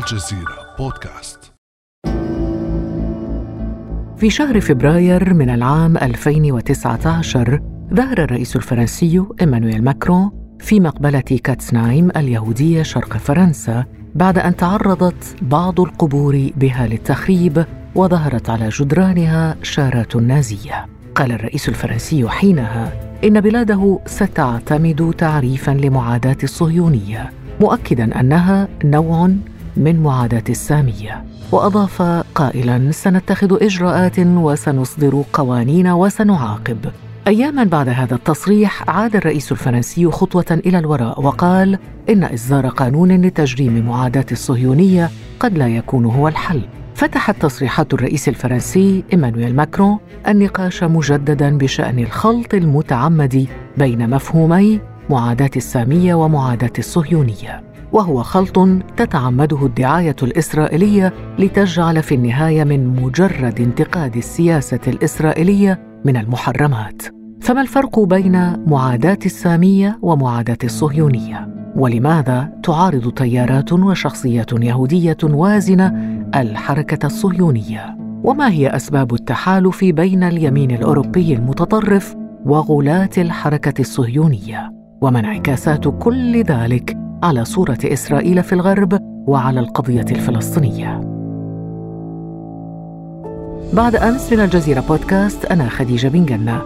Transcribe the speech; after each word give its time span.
الجزيرة 0.00 0.74
بودكاست. 0.78 1.52
في 4.16 4.30
شهر 4.30 4.60
فبراير 4.60 5.34
من 5.34 5.50
العام 5.50 5.96
2019 5.96 7.60
ظهر 7.94 8.18
الرئيس 8.24 8.56
الفرنسي 8.56 9.24
إيمانويل 9.40 9.84
ماكرون 9.84 10.30
في 10.60 10.80
مقبلة 10.80 11.20
كاتسنايم 11.20 12.10
اليهودية 12.16 12.82
شرق 12.82 13.16
فرنسا 13.16 13.84
بعد 14.14 14.38
أن 14.38 14.56
تعرضت 14.56 15.36
بعض 15.42 15.80
القبور 15.80 16.50
بها 16.56 16.86
للتخريب 16.86 17.64
وظهرت 17.94 18.50
على 18.50 18.68
جدرانها 18.68 19.56
شارات 19.62 20.16
نازية. 20.16 20.86
قال 21.14 21.32
الرئيس 21.32 21.68
الفرنسي 21.68 22.28
حينها 22.28 22.92
إن 23.24 23.40
بلاده 23.40 24.00
ستعتمد 24.06 25.14
تعريفا 25.18 25.70
لمعاداة 25.70 26.38
الصهيونية 26.42 27.30
مؤكدا 27.60 28.20
أنها 28.20 28.68
نوع 28.84 29.30
من 29.76 30.02
معاداة 30.02 30.44
السامية. 30.48 31.24
وأضاف 31.52 32.02
قائلا 32.34 32.90
سنتخذ 32.90 33.62
إجراءات 33.62 34.18
وسنصدر 34.18 35.24
قوانين 35.32 35.88
وسنعاقب. 35.88 36.78
أياما 37.26 37.64
بعد 37.64 37.88
هذا 37.88 38.14
التصريح 38.14 38.90
عاد 38.90 39.16
الرئيس 39.16 39.52
الفرنسي 39.52 40.10
خطوة 40.10 40.60
إلى 40.66 40.78
الوراء 40.78 41.20
وقال 41.20 41.78
إن 42.08 42.24
إصدار 42.24 42.68
قانون 42.68 43.22
لتجريم 43.22 43.86
معاداة 43.86 44.26
الصهيونية 44.32 45.10
قد 45.40 45.58
لا 45.58 45.68
يكون 45.68 46.04
هو 46.04 46.28
الحل. 46.28 46.62
فتحت 46.94 47.42
تصريحات 47.42 47.94
الرئيس 47.94 48.28
الفرنسي 48.28 49.04
إيمانويل 49.12 49.56
ماكرون 49.56 49.98
النقاش 50.28 50.84
مجددا 50.84 51.58
بشأن 51.58 51.98
الخلط 51.98 52.54
المتعمد 52.54 53.46
بين 53.78 54.10
مفهومي 54.10 54.80
معاداة 55.10 55.50
السامية 55.56 56.14
ومعاداة 56.14 56.72
الصهيونية. 56.78 57.69
وهو 57.92 58.22
خلط 58.22 58.58
تتعمده 58.96 59.66
الدعاية 59.66 60.16
الإسرائيلية 60.22 61.12
لتجعل 61.38 62.02
في 62.02 62.14
النهاية 62.14 62.64
من 62.64 63.02
مجرد 63.02 63.60
انتقاد 63.60 64.16
السياسة 64.16 64.80
الإسرائيلية 64.86 66.00
من 66.04 66.16
المحرمات. 66.16 67.02
فما 67.40 67.60
الفرق 67.60 68.00
بين 68.00 68.64
معاداة 68.66 69.18
السامية 69.26 69.98
ومعاداة 70.02 70.58
الصهيونية؟ 70.64 71.48
ولماذا 71.76 72.52
تعارض 72.62 73.12
تيارات 73.12 73.72
وشخصيات 73.72 74.52
يهودية 74.52 75.16
وازنة 75.22 75.92
الحركة 76.34 77.06
الصهيونية؟ 77.06 77.96
وما 78.24 78.50
هي 78.50 78.76
أسباب 78.76 79.14
التحالف 79.14 79.84
بين 79.84 80.22
اليمين 80.22 80.70
الأوروبي 80.70 81.34
المتطرف 81.34 82.16
وغلاة 82.46 83.10
الحركة 83.18 83.80
الصهيونية؟ 83.80 84.72
وما 85.00 85.20
انعكاسات 85.20 85.88
كل 85.88 86.42
ذلك 86.42 87.09
على 87.22 87.44
صورة 87.44 87.78
إسرائيل 87.84 88.42
في 88.42 88.52
الغرب 88.52 88.98
وعلى 89.02 89.60
القضية 89.60 90.06
الفلسطينية. 90.10 91.00
بعد 93.72 93.96
أمس 93.96 94.32
من 94.32 94.40
الجزيرة 94.40 94.80
بودكاست 94.80 95.44
أنا 95.44 95.68
خديجة 95.68 96.08
بن 96.08 96.26
جنة. 96.26 96.62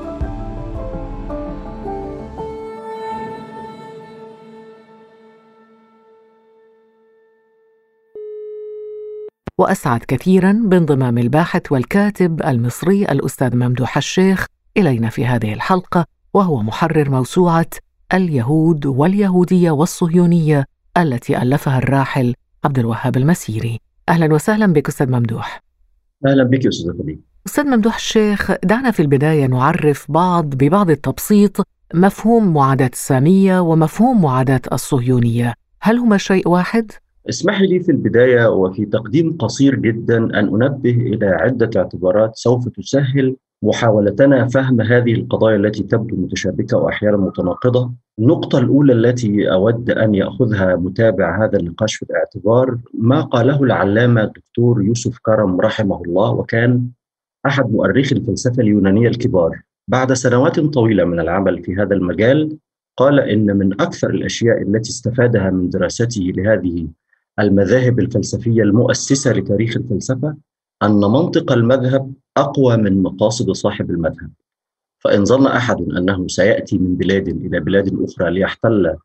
وأسعد 9.59 10.01
كثيرا 10.09 10.61
بانضمام 10.65 11.19
الباحث 11.19 11.73
والكاتب 11.73 12.43
المصري 12.43 13.05
الأستاذ 13.05 13.57
ممدوح 13.57 13.97
الشيخ 13.97 14.47
إلينا 14.77 15.09
في 15.09 15.27
هذه 15.27 15.53
الحلقة 15.53 16.07
وهو 16.35 16.63
محرر 16.63 17.11
موسوعة 17.11 17.67
اليهود 18.15 18.87
واليهودية 18.87 19.71
والصهيونية 19.71 20.65
التي 20.99 21.43
ألفها 21.43 21.79
الراحل 21.79 22.35
عبد 22.65 22.79
الوهاب 22.79 23.17
المسيري. 23.17 23.81
أهلا 24.09 24.35
وسهلا 24.35 24.67
بك 24.67 24.89
أستاذ 24.89 25.11
ممدوح. 25.11 25.63
أهلا 26.27 26.45
بك 26.45 26.67
أستاذ 26.67 26.93
خديجة. 26.99 27.21
أستاذ 27.47 27.65
ممدوح 27.65 27.95
الشيخ 27.95 28.53
دعنا 28.65 28.91
في 28.91 29.03
البداية 29.03 29.47
نعرف 29.47 30.07
بعض 30.09 30.55
ببعض 30.55 30.91
التبسيط 30.91 31.67
مفهوم 31.95 32.55
معاداة 32.55 32.91
السامية 32.93 33.61
ومفهوم 33.61 34.23
معاداة 34.23 34.61
الصهيونية، 34.73 35.55
هل 35.81 35.99
هما 35.99 36.17
شيء 36.17 36.49
واحد؟ 36.49 36.93
اسمح 37.29 37.61
لي 37.61 37.81
في 37.81 37.93
البداية 37.93 38.47
وفي 38.47 38.87
تقديم 38.87 39.37
قصير 39.37 39.75
جدا 39.75 40.17
أن 40.17 40.63
أنبه 40.63 40.91
إلى 40.91 41.27
عدة 41.27 41.71
اعتبارات 41.77 42.37
سوف 42.37 42.69
تسهل 42.69 43.37
محاولتنا 43.65 44.49
فهم 44.49 44.81
هذه 44.81 45.15
القضايا 45.15 45.57
التي 45.57 45.83
تبدو 45.83 46.17
متشابكة 46.17 46.77
وأحيانا 46.77 47.17
متناقضة. 47.17 47.93
النقطة 48.19 48.59
الأولى 48.59 48.93
التي 48.93 49.53
أود 49.53 49.91
أن 49.91 50.15
يأخذها 50.15 50.77
متابع 50.77 51.45
هذا 51.45 51.59
النقاش 51.59 51.95
في 51.95 52.03
الاعتبار 52.03 52.79
ما 52.95 53.21
قاله 53.21 53.63
العلامة 53.63 54.23
الدكتور 54.23 54.83
يوسف 54.83 55.19
كرم 55.23 55.61
رحمه 55.61 56.03
الله 56.03 56.31
وكان 56.31 56.89
أحد 57.47 57.73
مؤرخي 57.73 58.17
الفلسفة 58.17 58.63
اليونانية 58.63 59.09
الكبار. 59.09 59.61
بعد 59.89 60.13
سنوات 60.13 60.61
طويلة 60.61 61.05
من 61.05 61.21
العمل 61.21 61.63
في 61.63 61.77
هذا 61.77 61.95
المجال 61.95 62.59
قال 62.97 63.21
إن 63.21 63.57
من 63.57 63.73
أكثر 63.73 64.11
الأشياء 64.11 64.63
التي 64.63 64.91
استفادها 64.91 65.51
من 65.51 65.71
دراسته 65.71 66.23
لهذه 66.37 66.89
المذاهب 67.41 68.01
الفلسفية 68.01 68.63
المؤسسة 68.63 69.33
لتاريخ 69.33 69.77
الفلسفة 69.77 70.37
أن 70.85 71.01
منطق 71.01 71.53
المذهب 71.53 72.13
أقوى 72.37 72.77
من 72.77 73.03
مقاصد 73.03 73.51
صاحب 73.51 73.91
المذهب. 73.91 74.31
فإن 74.99 75.25
ظن 75.25 75.47
أحد 75.47 75.77
أنه 75.81 76.29
سيأتي 76.29 76.79
من 76.79 76.97
بلاد 76.97 77.29
إلى 77.29 77.61
بلاد 77.61 78.03
أخرى 78.03 78.31
ليحتل 78.31 78.97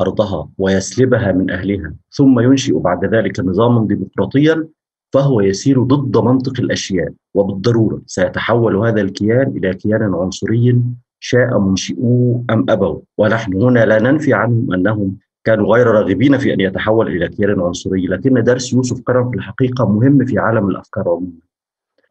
أرضها 0.00 0.48
ويسلبها 0.58 1.32
من 1.32 1.50
أهلها 1.50 1.94
ثم 2.10 2.40
ينشئ 2.40 2.78
بعد 2.78 3.04
ذلك 3.14 3.40
نظاما 3.40 3.86
ديمقراطيا 3.86 4.68
فهو 5.12 5.40
يسير 5.40 5.82
ضد 5.82 6.16
منطق 6.16 6.60
الأشياء. 6.60 7.12
وبالضرورة 7.34 8.02
سيتحول 8.06 8.76
هذا 8.76 9.00
الكيان 9.00 9.48
إلى 9.56 9.74
كيان 9.74 10.14
عنصري 10.14 10.82
شاء 11.20 11.58
منشئوه 11.58 12.44
أم 12.50 12.66
أبوا. 12.68 13.00
ونحن 13.18 13.62
هنا 13.62 13.86
لا 13.86 13.98
ننفي 13.98 14.34
عنهم 14.34 14.72
أنهم 14.72 15.16
كانوا 15.46 15.74
غير 15.74 15.86
راغبين 15.86 16.38
في 16.38 16.54
أن 16.54 16.60
يتحول 16.60 17.08
إلى 17.08 17.28
كيان 17.28 17.60
عنصري 17.60 18.06
لكن 18.06 18.42
درس 18.42 18.72
يوسف 18.72 19.00
كرم 19.00 19.30
في 19.30 19.36
الحقيقة 19.36 19.88
مهم 19.88 20.24
في 20.24 20.38
عالم 20.38 20.68
الأفكار 20.68 21.08
عموما. 21.08 21.46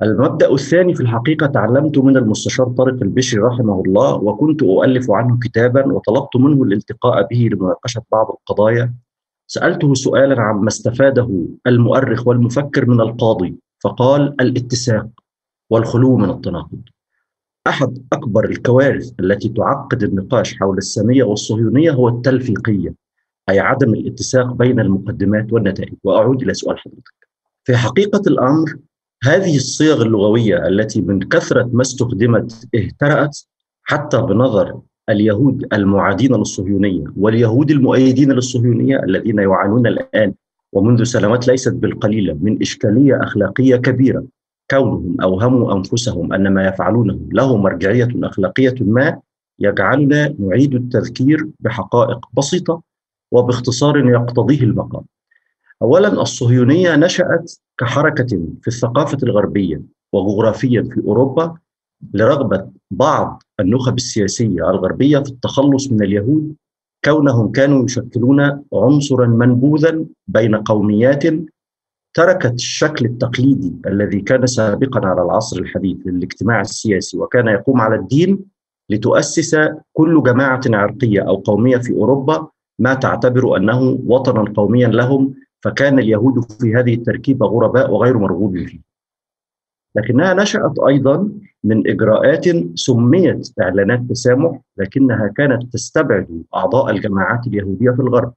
المبدأ 0.02 0.54
الثاني 0.54 0.96
في 0.96 1.02
الحقيقة 1.02 1.48
تعلمت 1.48 1.98
من 1.98 2.18
المستشار 2.18 2.68
طارق 2.68 3.02
البشري 3.02 3.42
رحمه 3.42 3.84
الله 3.86 4.16
وكنت 4.16 4.64
أؤلف 4.64 5.12
عنه 5.12 5.40
كتابا 5.40 5.94
وطلبت 5.94 6.36
منه 6.36 6.64
الالتقاء 6.64 7.28
به 7.28 7.50
لمناقشة 7.52 8.02
بعض 8.12 8.30
القضايا. 8.30 8.94
سألته 9.48 9.94
سؤالا 9.94 10.42
عما 10.42 10.68
استفاده 10.68 11.46
المؤرخ 11.68 12.28
والمفكر 12.28 12.90
من 12.90 13.02
القاضي 13.02 13.56
فقال 13.84 14.36
الاتساق 14.42 15.08
والخلو 15.70 16.18
من 16.18 16.30
التناقض. 16.30 16.82
أحد 17.68 17.98
أكبر 18.14 18.46
الكوارث 18.46 19.12
التي 19.20 19.50
تعقد 19.50 20.04
النقاش 20.04 20.56
حول 20.56 20.78
السامية 20.78 21.24
والصهيونية 21.24 21.92
هو 21.92 22.10
التلفيقية. 22.10 23.05
أي 23.50 23.60
عدم 23.60 23.94
الاتساق 23.94 24.54
بين 24.54 24.80
المقدمات 24.80 25.54
والنتائج. 25.54 25.94
وأعود 26.04 26.42
إلى 26.42 26.54
سؤال 26.54 26.80
حضرتك. 26.80 27.14
في 27.64 27.78
حقيقة 27.78 28.22
الأمر 28.28 28.76
هذه 29.24 29.56
الصيغ 29.56 30.02
اللغوية 30.02 30.68
التي 30.68 31.02
من 31.02 31.20
كثرة 31.20 31.70
ما 31.74 31.82
استخدمت 31.82 32.68
اهترأت 32.76 33.40
حتى 33.84 34.22
بنظر 34.22 34.80
اليهود 35.10 35.68
المعادين 35.74 36.36
للصهيونية 36.36 37.04
واليهود 37.18 37.72
المؤيدين 37.72 38.32
للصهيونية 38.32 39.04
الذين 39.04 39.40
يعانون 39.40 39.88
الآن 39.88 40.34
ومنذ 40.74 41.04
سنوات 41.04 41.48
ليست 41.48 41.74
بالقليلة 41.74 42.38
من 42.42 42.62
إشكالية 42.62 43.24
أخلاقية 43.24 43.76
كبيرة. 43.76 44.24
كونهم 44.72 45.22
أوهموا 45.22 45.74
أنفسهم 45.74 46.34
أن 46.34 46.54
ما 46.54 46.68
يفعلونه 46.68 47.20
له 47.32 47.58
مرجعية 47.58 48.08
أخلاقية 48.24 48.76
ما 48.82 49.20
يجعلنا 49.60 50.36
نعيد 50.40 50.76
التذكير 50.76 51.48
بحقائق 51.60 52.26
بسيطة 52.34 52.82
وباختصار 53.36 53.98
يقتضيه 53.98 54.64
المقام. 54.64 55.04
اولا 55.82 56.22
الصهيونية 56.22 56.96
نشأت 56.96 57.52
كحركة 57.78 58.28
في 58.62 58.68
الثقافة 58.68 59.18
الغربية 59.24 59.82
وجغرافيا 60.14 60.82
في 60.82 61.02
أوروبا 61.08 61.58
لرغبة 62.14 62.68
بعض 62.92 63.44
النخب 63.60 63.96
السياسية 63.96 64.70
الغربية 64.70 65.20
في 65.20 65.30
التخلص 65.30 65.92
من 65.92 66.04
اليهود 66.04 66.56
كونهم 67.06 67.52
كانوا 67.52 67.86
يشكلون 67.86 68.64
عنصرا 68.74 69.28
منبوذا 69.28 70.06
بين 70.28 70.56
قوميات 70.56 71.24
تركت 72.14 72.54
الشكل 72.54 73.06
التقليدي 73.06 73.74
الذي 73.86 74.22
كان 74.22 74.48
سابقا 74.48 75.08
على 75.08 75.22
العصر 75.22 75.60
الحديث 75.60 75.98
للاجتماع 76.06 76.62
السياسي 76.62 77.18
وكان 77.18 77.48
يقوم 77.48 77.82
على 77.82 77.96
الدين 77.96 78.40
لتؤسس 78.90 79.58
كل 79.94 80.24
جماعة 80.24 80.62
عرقية 80.68 81.22
أو 81.22 81.36
قومية 81.36 81.78
في 81.78 81.94
أوروبا 81.94 82.48
ما 82.80 82.94
تعتبر 82.94 83.58
أنه 83.58 84.00
وطنا 84.06 84.54
قوميا 84.54 84.88
لهم 84.88 85.34
فكان 85.62 86.00
اليهود 86.00 86.52
في 86.52 86.76
هذه 86.76 86.94
التركيبة 86.94 87.46
غرباء 87.46 87.92
وغير 87.92 88.18
مرغوب 88.18 88.58
فيه. 88.58 88.80
لكنها 89.96 90.34
نشأت 90.34 90.80
أيضا 90.80 91.30
من 91.64 91.88
إجراءات 91.88 92.46
سميت 92.76 93.54
إعلانات 93.62 94.02
تسامح 94.10 94.62
لكنها 94.78 95.28
كانت 95.28 95.74
تستبعد 95.74 96.44
أعضاء 96.56 96.92
الجماعات 96.92 97.48
اليهودية 97.48 97.92
في 97.92 98.00
الغرب 98.00 98.34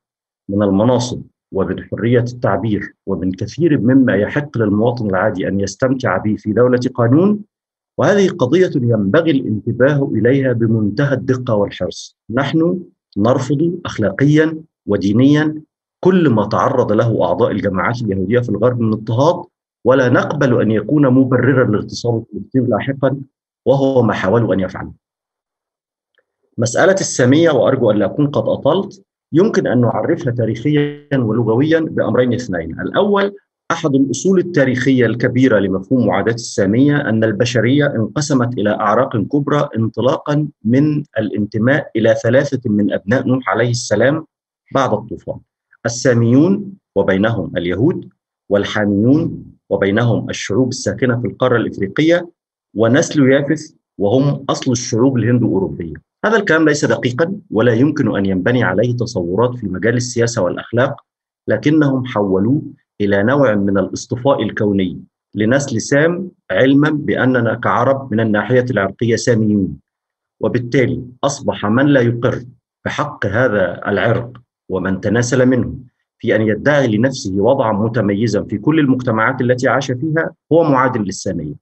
من 0.49 0.63
المناصب 0.63 1.23
ومن 1.53 1.85
حريه 1.85 2.21
التعبير 2.21 2.95
ومن 3.07 3.33
كثير 3.33 3.79
مما 3.79 4.15
يحق 4.17 4.59
للمواطن 4.59 5.07
العادي 5.07 5.49
أن 5.49 5.61
يستمتع 5.61 6.17
به 6.17 6.37
في 6.39 6.53
دولة 6.53 6.81
قانون 6.95 7.41
وهذه 7.99 8.29
قضية 8.29 8.71
ينبغي 8.75 9.31
الانتباه 9.31 10.11
إليها 10.15 10.53
بمنتهى 10.53 11.15
الدقة 11.15 11.55
والحرص 11.55 12.17
نحن 12.31 12.81
نرفض 13.19 13.81
اخلاقيا 13.85 14.63
ودينيا 14.87 15.63
كل 16.01 16.31
ما 16.31 16.47
تعرض 16.47 16.93
له 16.93 17.25
أعضاء 17.25 17.51
الجماعات 17.51 18.03
اليهودية 18.03 18.41
في 18.41 18.49
الغرب 18.49 18.81
من 18.81 18.93
اضطهاد 18.93 19.45
ولا 19.85 20.09
نقبل 20.09 20.61
أن 20.61 20.71
يكون 20.71 21.09
مبررا 21.09 21.71
لاغتصاب 21.71 22.25
فلسطين 22.33 22.67
لاحقا 22.67 23.21
وهو 23.67 24.03
ما 24.03 24.13
حاولوا 24.13 24.55
أن 24.55 24.61
يفعلوا. 24.61 24.93
مسألة 26.59 26.93
السامية 26.93 27.51
وأرجو 27.51 27.91
أن 27.91 27.97
لا 27.97 28.07
أكون 28.07 28.27
قد 28.27 28.49
أطلت 28.49 29.03
يمكن 29.33 29.67
أن 29.67 29.81
نعرفها 29.81 30.33
تاريخيا 30.33 31.09
ولغويا 31.13 31.81
بأمرين 31.81 32.33
اثنين، 32.33 32.81
الأول 32.81 33.35
أحد 33.71 33.95
الأصول 33.95 34.39
التاريخية 34.39 35.07
الكبيرة 35.07 35.59
لمفهوم 35.59 36.07
معاداة 36.07 36.35
السامية 36.35 36.97
أن 36.97 37.25
البشرية 37.25 37.87
انقسمت 37.87 38.59
إلى 38.59 38.71
أعراق 38.71 39.17
كبرى 39.17 39.69
انطلاقا 39.77 40.49
من 40.65 41.03
الانتماء 41.19 41.91
إلى 41.97 42.15
ثلاثة 42.23 42.71
من 42.71 42.93
أبناء 42.93 43.27
نوح 43.27 43.49
عليه 43.49 43.71
السلام 43.71 44.27
بعد 44.75 44.93
الطوفان. 44.93 45.39
الساميون 45.87 46.73
وبينهم 46.97 47.57
اليهود 47.57 48.09
والحاميون 48.49 49.45
وبينهم 49.71 50.31
الشعوب 50.31 50.69
الساكنة 50.69 51.21
في 51.21 51.27
القارة 51.27 51.57
الإفريقية 51.57 52.31
ونسل 52.75 53.33
يافث 53.33 53.73
وهم 53.99 54.45
أصل 54.51 54.73
الشعوب 54.73 55.19
الهند 55.19 55.43
اوروبيه. 55.43 55.95
هذا 56.25 56.37
الكلام 56.37 56.69
ليس 56.69 56.85
دقيقا 56.85 57.41
ولا 57.51 57.73
يمكن 57.73 58.17
أن 58.17 58.27
ينبني 58.27 58.63
عليه 58.63 58.97
تصورات 58.97 59.57
في 59.57 59.67
مجال 59.67 59.97
السياسة 59.97 60.43
والأخلاق 60.43 61.01
لكنهم 61.49 62.05
حولوه 62.07 62.63
إلى 63.01 63.23
نوع 63.23 63.55
من 63.55 63.79
الاصطفاء 63.79 64.43
الكوني 64.43 65.01
لنسل 65.35 65.81
سام 65.81 66.31
علما 66.51 66.91
بأننا 66.91 67.55
كعرب 67.55 68.13
من 68.13 68.21
الناحية 68.21 68.65
العرقية 68.71 69.17
ساميون 69.17 69.77
وبالتالي 70.41 71.05
أصبح 71.25 71.67
من 71.67 71.87
لا 71.87 72.01
يقر 72.01 72.43
بحق 72.85 73.27
هذا 73.27 73.81
العرق 73.87 74.33
ومن 74.69 75.01
تناسل 75.01 75.47
منه 75.47 75.75
في 76.19 76.37
أن 76.37 76.43
يدعي 76.43 76.97
لنفسه 76.97 77.35
وضعا 77.35 77.73
متميزا 77.73 78.43
في 78.43 78.59
كل 78.59 78.79
المجتمعات 78.79 79.41
التي 79.41 79.69
عاش 79.69 79.93
فيها 79.93 80.35
هو 80.53 80.65
معادل 80.65 81.03
للسامية. 81.03 81.55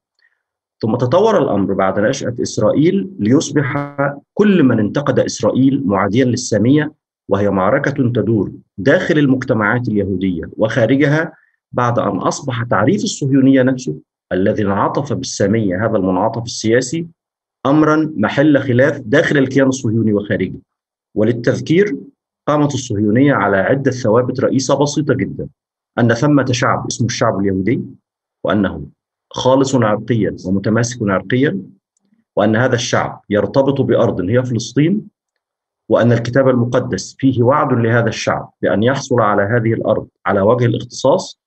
ثم 0.82 0.96
تطور 0.96 1.42
الأمر 1.42 1.74
بعد 1.74 2.00
نشأة 2.00 2.34
إسرائيل 2.42 3.10
ليصبح 3.18 3.96
كل 4.34 4.62
من 4.62 4.78
انتقد 4.78 5.18
إسرائيل 5.18 5.82
معاديا 5.86 6.24
للسامية 6.24 6.92
وهي 7.28 7.50
معركة 7.50 7.90
تدور 7.90 8.52
داخل 8.78 9.19
المجتمعات 9.19 9.88
اليهودية 9.88 10.50
وخارجها 10.56 11.32
بعد 11.73 11.99
أن 11.99 12.17
أصبح 12.17 12.62
تعريف 12.62 13.05
الصهيونية 13.05 13.62
نفسه 13.62 14.00
الذي 14.32 14.62
انعطف 14.62 15.12
بالسامية 15.12 15.87
هذا 15.87 15.96
المنعطف 15.96 16.43
السياسي 16.43 17.06
امرا 17.67 18.12
محل 18.17 18.58
خلاف 18.58 19.00
داخل 19.00 19.38
الكيان 19.38 19.69
الصهيوني 19.69 20.12
وخارجه. 20.12 20.61
وللتذكير 21.14 21.96
قامت 22.46 22.75
الصهيونية 22.75 23.32
على 23.32 23.56
عدة 23.56 23.90
ثوابت 23.90 24.40
رئيسة 24.40 24.75
بسيطة 24.75 25.14
جدا 25.14 25.49
أن 25.99 26.14
ثمة 26.14 26.46
شعب 26.52 26.87
اسمه 26.87 27.06
الشعب 27.06 27.40
اليهودي 27.40 27.81
وأنه 28.44 28.87
خالص 29.31 29.75
عرقيا 29.75 30.37
ومتماسك 30.46 30.99
عرقيا 31.02 31.62
وأن 32.37 32.56
هذا 32.56 32.75
الشعب 32.75 33.22
يرتبط 33.31 33.81
بأرض 33.81 34.20
هي 34.20 34.44
فلسطين 34.44 35.08
وأن 35.88 36.12
الكتاب 36.12 36.48
المقدس 36.48 37.16
فيه 37.18 37.42
وعد 37.42 37.72
لهذا 37.72 38.08
الشعب 38.08 38.50
بأن 38.62 38.82
يحصل 38.82 39.20
على 39.20 39.42
هذه 39.42 39.72
الأرض 39.72 40.06
على 40.26 40.40
وجه 40.40 40.66
الاختصاص 40.66 41.40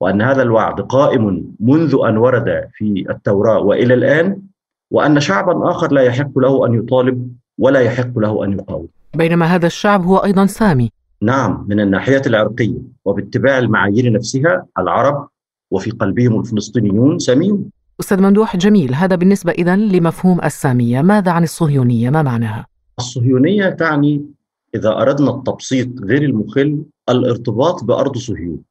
وأن 0.00 0.22
هذا 0.22 0.42
الوعد 0.42 0.80
قائم 0.80 1.54
منذ 1.60 1.96
أن 2.08 2.16
ورد 2.16 2.68
في 2.72 3.04
التوراة 3.10 3.58
وإلى 3.58 3.94
الآن 3.94 4.42
وأن 4.90 5.20
شعبا 5.20 5.70
آخر 5.70 5.92
لا 5.92 6.02
يحق 6.02 6.38
له 6.38 6.66
أن 6.66 6.74
يطالب 6.74 7.36
ولا 7.58 7.80
يحق 7.80 8.18
له 8.18 8.44
أن 8.44 8.52
يقاوم. 8.52 8.88
بينما 9.14 9.46
هذا 9.46 9.66
الشعب 9.66 10.04
هو 10.04 10.16
أيضا 10.16 10.46
سامي. 10.46 10.90
نعم 11.22 11.66
من 11.68 11.80
الناحية 11.80 12.22
العرقية 12.26 12.78
وباتباع 13.04 13.58
المعايير 13.58 14.12
نفسها 14.12 14.66
العرب 14.78 15.28
وفي 15.70 15.90
قلبهم 15.90 16.40
الفلسطينيون 16.40 17.18
ساميون. 17.18 17.70
أستاذ 18.00 18.22
ممدوح 18.22 18.56
جميل 18.56 18.94
هذا 18.94 19.16
بالنسبة 19.16 19.52
اذا 19.52 19.76
لمفهوم 19.76 20.40
السامية، 20.44 21.02
ماذا 21.02 21.32
عن 21.32 21.42
الصهيونية؟ 21.42 22.10
ما 22.10 22.22
معناها؟ 22.22 22.66
الصهيونية 22.98 23.68
تعني 23.70 24.26
إذا 24.74 24.88
أردنا 24.88 25.30
التبسيط 25.30 25.88
غير 26.00 26.22
المخل 26.22 26.84
الارتباط 27.08 27.84
بأرض 27.84 28.16
صهيون. 28.16 28.62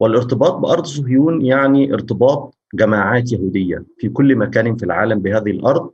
والارتباط 0.00 0.54
بأرض 0.54 0.84
صهيون 0.84 1.44
يعني 1.44 1.94
ارتباط 1.94 2.54
جماعات 2.74 3.32
يهودية 3.32 3.84
في 3.98 4.08
كل 4.08 4.36
مكان 4.36 4.76
في 4.76 4.84
العالم 4.84 5.18
بهذه 5.18 5.50
الأرض 5.50 5.90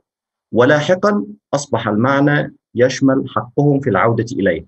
ولاحقا 0.51 1.25
أصبح 1.53 1.87
المعنى 1.87 2.55
يشمل 2.75 3.29
حقهم 3.29 3.79
في 3.79 3.89
العودة 3.89 4.25
إليه. 4.31 4.65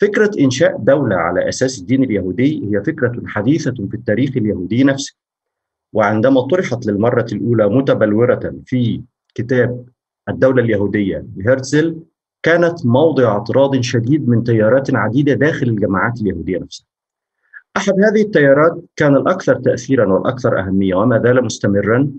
فكرة 0.00 0.30
إنشاء 0.40 0.76
دولة 0.78 1.16
على 1.16 1.48
أساس 1.48 1.78
الدين 1.78 2.04
اليهودي 2.04 2.64
هي 2.64 2.82
فكرة 2.84 3.22
حديثة 3.26 3.74
في 3.74 3.94
التاريخ 3.94 4.36
اليهودي 4.36 4.84
نفسه. 4.84 5.14
وعندما 5.92 6.40
طرحت 6.40 6.86
للمرة 6.86 7.26
الأولى 7.32 7.68
متبلورة 7.68 8.54
في 8.66 9.02
كتاب 9.34 9.88
الدولة 10.28 10.62
اليهودية 10.62 11.26
لهرتزل 11.36 11.96
كانت 12.42 12.86
موضع 12.86 13.32
اعتراض 13.32 13.80
شديد 13.80 14.28
من 14.28 14.44
تيارات 14.44 14.94
عديدة 14.94 15.34
داخل 15.34 15.66
الجماعات 15.66 16.20
اليهودية 16.20 16.58
نفسها. 16.58 16.86
أحد 17.76 17.92
هذه 17.92 18.22
التيارات 18.22 18.84
كان 18.96 19.16
الأكثر 19.16 19.54
تاثيرا 19.54 20.12
والأكثر 20.12 20.60
أهمية 20.60 20.94
وما 20.94 21.22
زال 21.22 21.44
مستمرا 21.44 22.10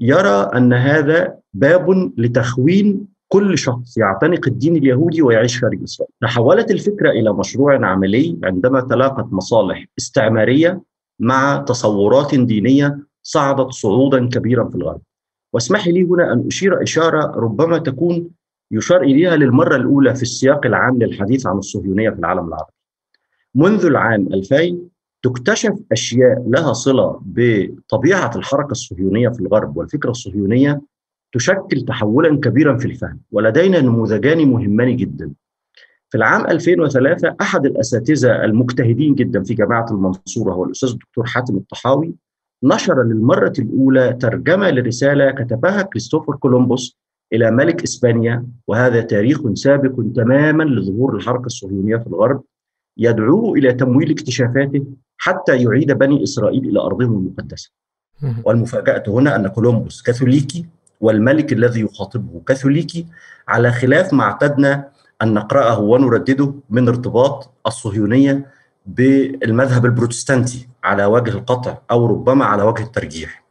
يرى 0.00 0.50
أن 0.54 0.72
هذا 0.72 1.38
باب 1.54 2.12
لتخوين 2.16 3.06
كل 3.28 3.58
شخص 3.58 3.96
يعتنق 3.96 4.48
الدين 4.48 4.76
اليهودي 4.76 5.22
ويعيش 5.22 5.60
خارج 5.60 5.82
اسرائيل. 5.82 6.12
تحولت 6.20 6.70
الفكرة 6.70 7.10
إلى 7.10 7.32
مشروع 7.32 7.86
عملي 7.86 8.38
عندما 8.44 8.80
تلاقت 8.80 9.32
مصالح 9.32 9.84
استعمارية 9.98 10.82
مع 11.20 11.64
تصورات 11.68 12.34
دينية 12.34 12.98
صعدت 13.22 13.70
صعودا 13.70 14.28
كبيرا 14.28 14.68
في 14.68 14.74
الغرب. 14.74 15.00
واسمح 15.54 15.88
لي 15.88 16.02
هنا 16.02 16.32
أن 16.32 16.46
أشير 16.46 16.82
إشارة 16.82 17.26
ربما 17.36 17.78
تكون 17.78 18.30
يشار 18.70 19.02
إليها 19.02 19.36
للمرة 19.36 19.76
الأولى 19.76 20.14
في 20.14 20.22
السياق 20.22 20.66
العام 20.66 20.98
للحديث 20.98 21.46
عن 21.46 21.58
الصهيونية 21.58 22.10
في 22.10 22.18
العالم 22.18 22.48
العربي. 22.48 22.72
منذ 23.54 23.86
العام 23.86 24.26
2000 24.32 24.78
تكتشف 25.22 25.74
أشياء 25.92 26.44
لها 26.46 26.72
صلة 26.72 27.20
بطبيعة 27.24 28.30
الحركة 28.36 28.70
الصهيونية 28.70 29.28
في 29.28 29.40
الغرب 29.40 29.76
والفكرة 29.76 30.10
الصهيونية 30.10 30.80
تشكل 31.32 31.84
تحولا 31.88 32.40
كبيرا 32.40 32.78
في 32.78 32.84
الفهم 32.84 33.20
ولدينا 33.32 33.80
نموذجان 33.80 34.48
مهمان 34.48 34.96
جدا 34.96 35.32
في 36.10 36.16
العام 36.16 36.46
2003 36.46 37.36
أحد 37.40 37.66
الأساتذة 37.66 38.44
المجتهدين 38.44 39.14
جدا 39.14 39.42
في 39.42 39.54
جامعة 39.54 39.86
المنصورة 39.90 40.52
هو 40.52 40.64
الأستاذ 40.64 40.88
الدكتور 40.88 41.26
حاتم 41.26 41.56
الطحاوي 41.56 42.14
نشر 42.64 43.02
للمرة 43.02 43.52
الأولى 43.58 44.12
ترجمة 44.12 44.70
لرسالة 44.70 45.30
كتبها 45.30 45.82
كريستوفر 45.82 46.36
كولومبوس 46.36 46.98
إلى 47.32 47.50
ملك 47.50 47.82
إسبانيا 47.82 48.46
وهذا 48.66 49.00
تاريخ 49.00 49.40
سابق 49.54 50.02
تماما 50.14 50.64
لظهور 50.64 51.16
الحركة 51.16 51.46
الصهيونية 51.46 51.96
في 51.96 52.06
الغرب 52.06 52.42
يدعوه 52.96 53.58
إلى 53.58 53.72
تمويل 53.72 54.10
اكتشافاته 54.10 54.84
حتى 55.16 55.62
يعيد 55.62 55.92
بني 55.92 56.22
إسرائيل 56.22 56.68
إلى 56.68 56.80
أرضهم 56.80 57.18
المقدسة. 57.18 57.70
والمفاجأة 58.44 59.02
هنا 59.08 59.36
أن 59.36 59.48
كولومبوس 59.48 60.02
كاثوليكي 60.02 60.66
والملك 61.00 61.52
الذي 61.52 61.80
يخاطبه 61.80 62.42
كاثوليكي 62.46 63.06
على 63.48 63.72
خلاف 63.72 64.12
ما 64.14 64.22
اعتدنا 64.24 64.88
أن 65.22 65.34
نقرأه 65.34 65.80
ونردده 65.80 66.54
من 66.70 66.88
ارتباط 66.88 67.50
الصهيونية 67.66 68.46
بالمذهب 68.86 69.84
البروتستانتي 69.84 70.68
على 70.84 71.04
وجه 71.04 71.30
القطع 71.30 71.78
أو 71.90 72.06
ربما 72.06 72.44
على 72.44 72.62
وجه 72.62 72.82
الترجيح. 72.82 73.44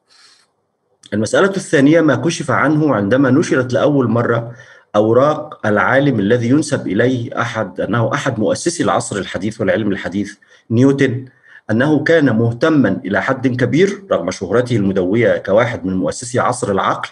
المسألة 1.14 1.50
الثانية 1.58 2.02
ما 2.02 2.16
كشف 2.16 2.52
عنه 2.52 2.96
عندما 2.96 3.30
نشرت 3.30 3.74
لأول 3.74 4.08
مرة 4.08 4.52
أوراق 4.96 5.68
العالم 5.68 6.20
الذي 6.20 6.50
ينسب 6.50 6.88
إليه 6.88 7.42
أحد 7.42 7.82
أنه 7.82 8.14
أحد 8.14 8.40
مؤسسي 8.40 8.84
العصر 8.84 9.18
الحديث 9.18 9.62
والعلم 9.62 9.92
الحديث 9.92 10.34
نيوتن 10.72 11.26
أنه 11.72 12.04
كان 12.04 12.36
مهتما 12.38 13.02
إلى 13.06 13.22
حد 13.22 13.48
كبير 13.48 14.04
رغم 14.12 14.32
شهرته 14.32 14.76
المدوية 14.76 15.38
كواحد 15.38 15.86
من 15.86 15.98
مؤسسي 15.98 16.40
عصر 16.40 16.72
العقل 16.72 17.10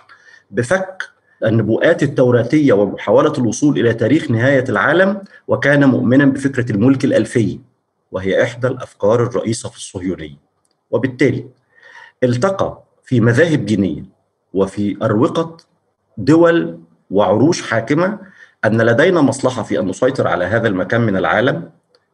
بفك 0.51 1.03
النبوءات 1.45 2.03
التوراتية 2.03 2.73
ومحاولة 2.73 3.33
الوصول 3.37 3.79
إلى 3.79 3.93
تاريخ 3.93 4.31
نهاية 4.31 4.63
العالم 4.69 5.21
وكان 5.47 5.85
مؤمنا 5.89 6.25
بفكرة 6.25 6.71
الملك 6.71 7.05
الألفي 7.05 7.59
وهي 8.11 8.43
إحدى 8.43 8.67
الأفكار 8.67 9.23
الرئيسة 9.23 9.69
في 9.69 9.77
الصهيونية. 9.77 10.37
وبالتالي 10.91 11.45
التقى 12.23 12.83
في 13.03 13.19
مذاهب 13.21 13.65
دينيه 13.65 14.03
وفي 14.53 14.97
أروقة 15.03 15.57
دول 16.17 16.79
وعروش 17.11 17.61
حاكمة 17.61 18.19
أن 18.65 18.81
لدينا 18.81 19.21
مصلحة 19.21 19.63
في 19.63 19.79
أن 19.79 19.87
نسيطر 19.87 20.27
على 20.27 20.45
هذا 20.45 20.67
المكان 20.67 21.01
من 21.01 21.17
العالم. 21.17 21.69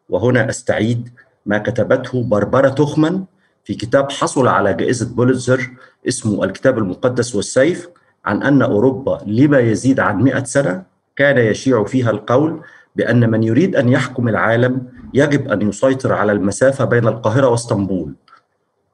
وهنا 0.10 0.50
أستعيد 0.50 1.10
ما 1.46 1.58
كتبته 1.58 2.24
بربرة 2.24 2.70
تخمن 2.70 3.24
في 3.64 3.74
كتاب 3.74 4.12
حصل 4.12 4.48
على 4.48 4.74
جائزة 4.74 5.16
بوليتزر 5.16 5.70
اسمه 6.08 6.44
الكتاب 6.44 6.78
المقدس 6.78 7.36
والسيف 7.36 7.90
عن 8.26 8.44
أن 8.44 8.62
أوروبا 8.62 9.22
لما 9.26 9.60
يزيد 9.60 10.00
عن 10.00 10.22
مئة 10.24 10.44
سنة 10.44 10.84
كان 11.16 11.38
يشيع 11.38 11.84
فيها 11.84 12.12
القول 12.12 12.62
بأن 12.98 13.30
من 13.30 13.44
يريد 13.44 13.76
أن 13.76 13.90
يحكم 13.90 14.28
العالم 14.28 14.88
يجب 15.14 15.52
أن 15.52 15.70
يسيطر 15.70 16.14
على 16.14 16.32
المسافة 16.32 16.86
بين 16.86 17.08
القاهرة 17.08 17.48
واسطنبول. 17.48 18.14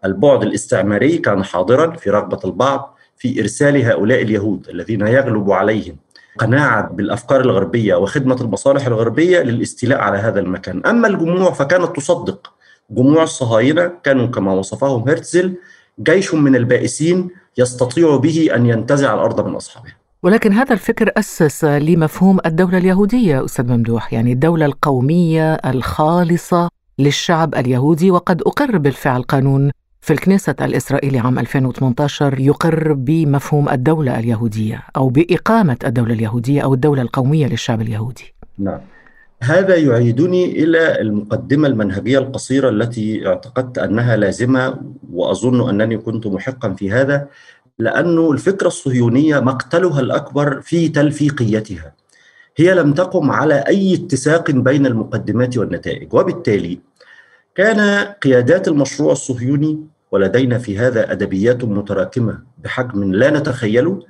البعد 0.06 0.44
الاستعماري 0.44 1.18
كان 1.18 1.44
حاضرا 1.44 1.96
في 1.96 2.10
رغبة 2.10 2.40
البعض 2.46 2.98
في 3.18 3.42
إرسال 3.42 3.86
هؤلاء 3.86 4.22
اليهود 4.22 4.70
الذين 4.70 5.02
يغلب 5.08 5.52
عليهم. 5.52 5.96
قناعة 6.38 6.90
بالأفكار 6.90 7.42
الغربية 7.42 7.96
وخدمة 7.96 8.42
المصالح 8.42 8.88
الغربية 8.88 9.40
للاستيلاء 9.40 10.00
على 10.00 10.18
هذا 10.18 10.40
المكان. 10.40 10.86
أما 10.86 11.08
الجموع 11.08 11.52
فكانت 11.52 11.96
تصدق. 11.96 12.54
جموع 12.90 13.24
الصهاينة 13.24 13.92
كانوا 14.04 14.28
كما 14.28 14.54
وصفهم 14.54 15.10
هرتزل 15.10 15.56
جيش 16.00 16.34
من 16.34 16.56
البائسين 16.56 17.30
يستطيع 17.58 18.16
به 18.16 18.50
أن 18.56 18.66
ينتزع 18.66 19.14
الأرض 19.14 19.48
من 19.48 19.56
أصحابها 19.56 20.03
ولكن 20.24 20.54
هذا 20.54 20.74
الفكر 20.74 21.12
أسس 21.18 21.66
لمفهوم 21.66 22.40
الدولة 22.46 22.78
اليهودية 22.78 23.46
أستاذ 23.46 23.68
ممدوح. 23.68 24.14
يعني 24.14 24.32
الدولة 24.32 24.66
القومية 24.66 25.54
الخالصة 25.54 26.70
للشعب 27.00 27.56
اليهودي 27.56 28.12
وقد 28.12 28.42
أقر 28.42 28.78
بالفعل 28.78 29.22
قانون 29.22 29.72
في 30.02 30.14
الكنيسة 30.14 30.56
الإسرائيلي 30.62 31.20
عام 31.20 31.40
2018 31.40 32.40
يقر 32.40 32.94
بمفهوم 32.94 33.70
الدولة 33.70 34.20
اليهودية 34.20 34.84
أو 34.96 35.10
بإقامة 35.10 35.78
الدولة 35.86 36.14
اليهودية 36.14 36.62
أو 36.62 36.74
الدولة 36.74 37.02
القومية 37.02 37.48
للشعب 37.48 37.82
اليهودي. 37.82 38.34
نعم. 38.58 38.80
هذا 39.42 39.76
يعيدني 39.76 40.64
إلى 40.64 41.02
المقدمة 41.02 41.68
المنهجية 41.68 42.20
القصيرة 42.20 42.70
التي 42.70 43.28
اعتقدت 43.28 43.78
أنها 43.78 44.16
لازمة 44.16 44.80
وأظن 45.14 45.70
أنني 45.70 45.98
كنت 45.98 46.28
محقا 46.28 46.74
في 46.74 46.92
هذا. 46.92 47.28
لأنه 47.80 48.32
الفكرة 48.32 48.68
الصهيونية 48.68 49.40
مقتلها 49.40 50.00
الأكبر 50.00 50.62
في 50.62 50.90
تلفيقيتها. 50.90 51.94
هي 52.58 52.74
لم 52.74 52.94
تقم 52.94 53.32
على 53.32 53.56
أي 53.56 53.94
اتساق 53.94 54.52
بين 54.52 54.86
المقدمات 54.86 55.58
والنتائج. 55.58 56.14
وبالتالي 56.14 56.80
كان 57.56 57.80
قيادات 58.22 58.68
المشروع 58.68 59.12
الصهيوني 59.12 59.80
ولدينا 60.12 60.58
في 60.58 60.78
هذا 60.78 61.12
أدبيات 61.12 61.64
متراكمة 61.64 62.40
بحجم 62.64 63.14
لا 63.14 63.30
نتخيله. 63.30 64.06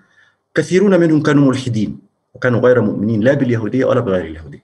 كثيرون 0.55 0.99
منهم 0.99 1.21
كانوا 1.21 1.47
ملحدين 1.47 1.99
وكانوا 2.33 2.59
غير 2.59 2.81
مؤمنين 2.81 3.21
لا 3.21 3.33
باليهودية 3.33 3.85
ولا 3.85 3.99
بغير 3.99 4.25
اليهودية. 4.25 4.63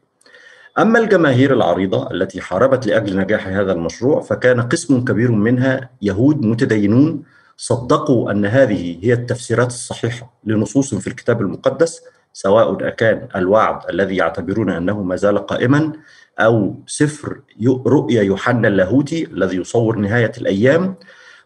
أما 0.79 0.99
الجماهير 0.99 1.53
العريضة 1.53 2.11
التي 2.11 2.41
حاربت 2.41 2.87
لأجل 2.87 3.17
نجاح 3.17 3.47
هذا 3.47 3.71
المشروع 3.71 4.21
فكان 4.21 4.61
قسم 4.61 5.05
كبير 5.05 5.31
منها 5.31 5.89
يهود 6.01 6.45
متدينون 6.45 7.23
صدقوا 7.61 8.31
أن 8.31 8.45
هذه 8.45 8.99
هي 9.01 9.13
التفسيرات 9.13 9.67
الصحيحة 9.67 10.33
لنصوص 10.43 10.95
في 10.95 11.07
الكتاب 11.07 11.41
المقدس 11.41 12.01
سواء 12.33 12.87
أكان 12.87 13.27
الوعد 13.35 13.89
الذي 13.89 14.15
يعتبرون 14.15 14.69
أنه 14.69 15.03
ما 15.03 15.15
زال 15.15 15.45
قائما 15.45 15.93
أو 16.39 16.75
سفر 16.87 17.41
رؤيا 17.85 18.21
يوحنا 18.23 18.67
اللاهوتي 18.67 19.23
الذي 19.23 19.57
يصور 19.57 19.95
نهاية 19.95 20.31
الأيام. 20.37 20.95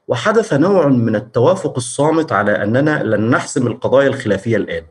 وحدث 0.07 0.53
نوع 0.53 0.87
من 0.87 1.15
التوافق 1.15 1.73
الصامت 1.77 2.31
على 2.31 2.63
أننا 2.63 3.03
لن 3.03 3.29
نحسم 3.29 3.67
القضايا 3.67 4.07
الخلافية 4.07 4.57
الآن. 4.57 4.83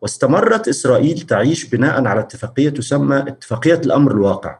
واستمرت 0.00 0.68
إسرائيل 0.68 1.20
تعيش 1.20 1.64
بناء 1.64 2.06
على 2.06 2.20
اتفاقية 2.20 2.68
تسمى 2.68 3.18
اتفاقية 3.18 3.80
الأمر 3.84 4.12
الواقع. 4.12 4.58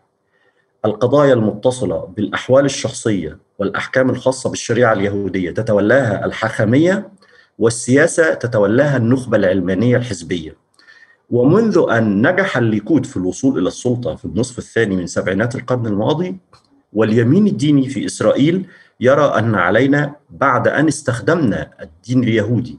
القضايا 0.85 1.35
المتصلة 1.35 1.99
بالأحوال 2.17 2.65
الشخصية 2.65 3.39
والأحكام 3.63 4.11
الخاصة 4.11 4.51
بالشريعة 4.51 4.93
اليهودية 4.93 5.51
تتولاها 5.51 6.25
الحاخامية 6.25 7.09
والسياسة 7.59 8.35
تتولاها 8.35 8.97
النخبة 8.97 9.37
العلمانية 9.37 9.97
الحزبية. 9.97 10.57
ومنذ 11.31 11.85
أن 11.91 12.27
نجح 12.27 12.57
الليكود 12.57 13.07
في 13.07 13.17
الوصول 13.17 13.59
إلى 13.59 13.69
السلطة 13.69 14.15
في 14.15 14.25
النصف 14.25 14.59
الثاني 14.59 14.97
من 14.97 15.07
سبعينات 15.07 15.55
القرن 15.55 15.87
الماضي 15.87 16.37
واليمين 16.93 17.47
الديني 17.47 17.89
في 17.89 18.07
إسرائيل 18.07 18.67
يرى 19.01 19.25
أن 19.25 19.55
علينا 19.55 20.15
بعد 20.31 20.69
أن 20.69 20.89
استخدمنا 20.89 21.71
الدين 21.83 22.23
اليهودي 22.23 22.79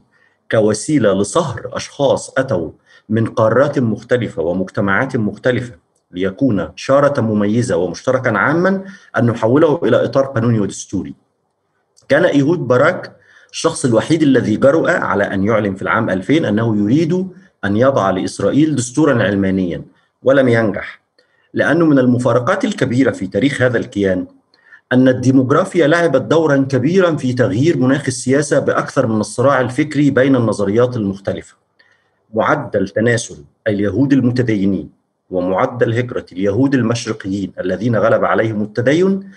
كوسيلة 0.50 1.12
لصهر 1.12 1.70
أشخاص 1.72 2.38
أتوا 2.38 2.70
من 3.08 3.26
قارات 3.26 3.78
مختلفة 3.78 4.42
ومجتمعات 4.42 5.16
مختلفة 5.16 5.83
ليكون 6.14 6.68
شارة 6.76 7.20
مميزة 7.20 7.76
ومشتركا 7.76 8.38
عاما 8.38 8.84
أن 9.16 9.26
نحوله 9.26 9.80
إلى 9.84 10.04
إطار 10.04 10.24
قانوني 10.24 10.60
ودستوري. 10.60 11.14
كان 12.08 12.24
إيهود 12.24 12.58
باراك 12.58 13.16
الشخص 13.52 13.84
الوحيد 13.84 14.22
الذي 14.22 14.56
جرؤ 14.56 14.90
على 14.90 15.24
أن 15.24 15.44
يعلن 15.44 15.74
في 15.74 15.82
العام 15.82 16.10
2000 16.10 16.48
أنه 16.48 16.76
يريد 16.76 17.28
أن 17.64 17.76
يضع 17.76 18.10
لإسرائيل 18.10 18.74
دستورا 18.74 19.22
علمانيا 19.22 19.82
ولم 20.22 20.48
ينجح 20.48 21.00
لأنه 21.54 21.86
من 21.86 21.98
المفارقات 21.98 22.64
الكبيرة 22.64 23.10
في 23.10 23.26
تاريخ 23.26 23.62
هذا 23.62 23.78
الكيان 23.78 24.26
أن 24.92 25.08
الديموغرافيا 25.08 25.86
لعبت 25.86 26.22
دورا 26.22 26.56
كبيرا 26.70 27.16
في 27.16 27.32
تغيير 27.32 27.78
مناخ 27.78 28.04
السياسة 28.06 28.58
بأكثر 28.58 29.06
من 29.06 29.20
الصراع 29.20 29.60
الفكري 29.60 30.10
بين 30.10 30.36
النظريات 30.36 30.96
المختلفة 30.96 31.56
معدل 32.34 32.88
تناسل 32.88 33.44
اليهود 33.68 34.12
المتدينين 34.12 34.90
ومعدل 35.34 35.94
هجرة 35.94 36.26
اليهود 36.32 36.74
المشرقيين 36.74 37.52
الذين 37.60 37.96
غلب 37.96 38.24
عليهم 38.24 38.62
التدين 38.62 39.30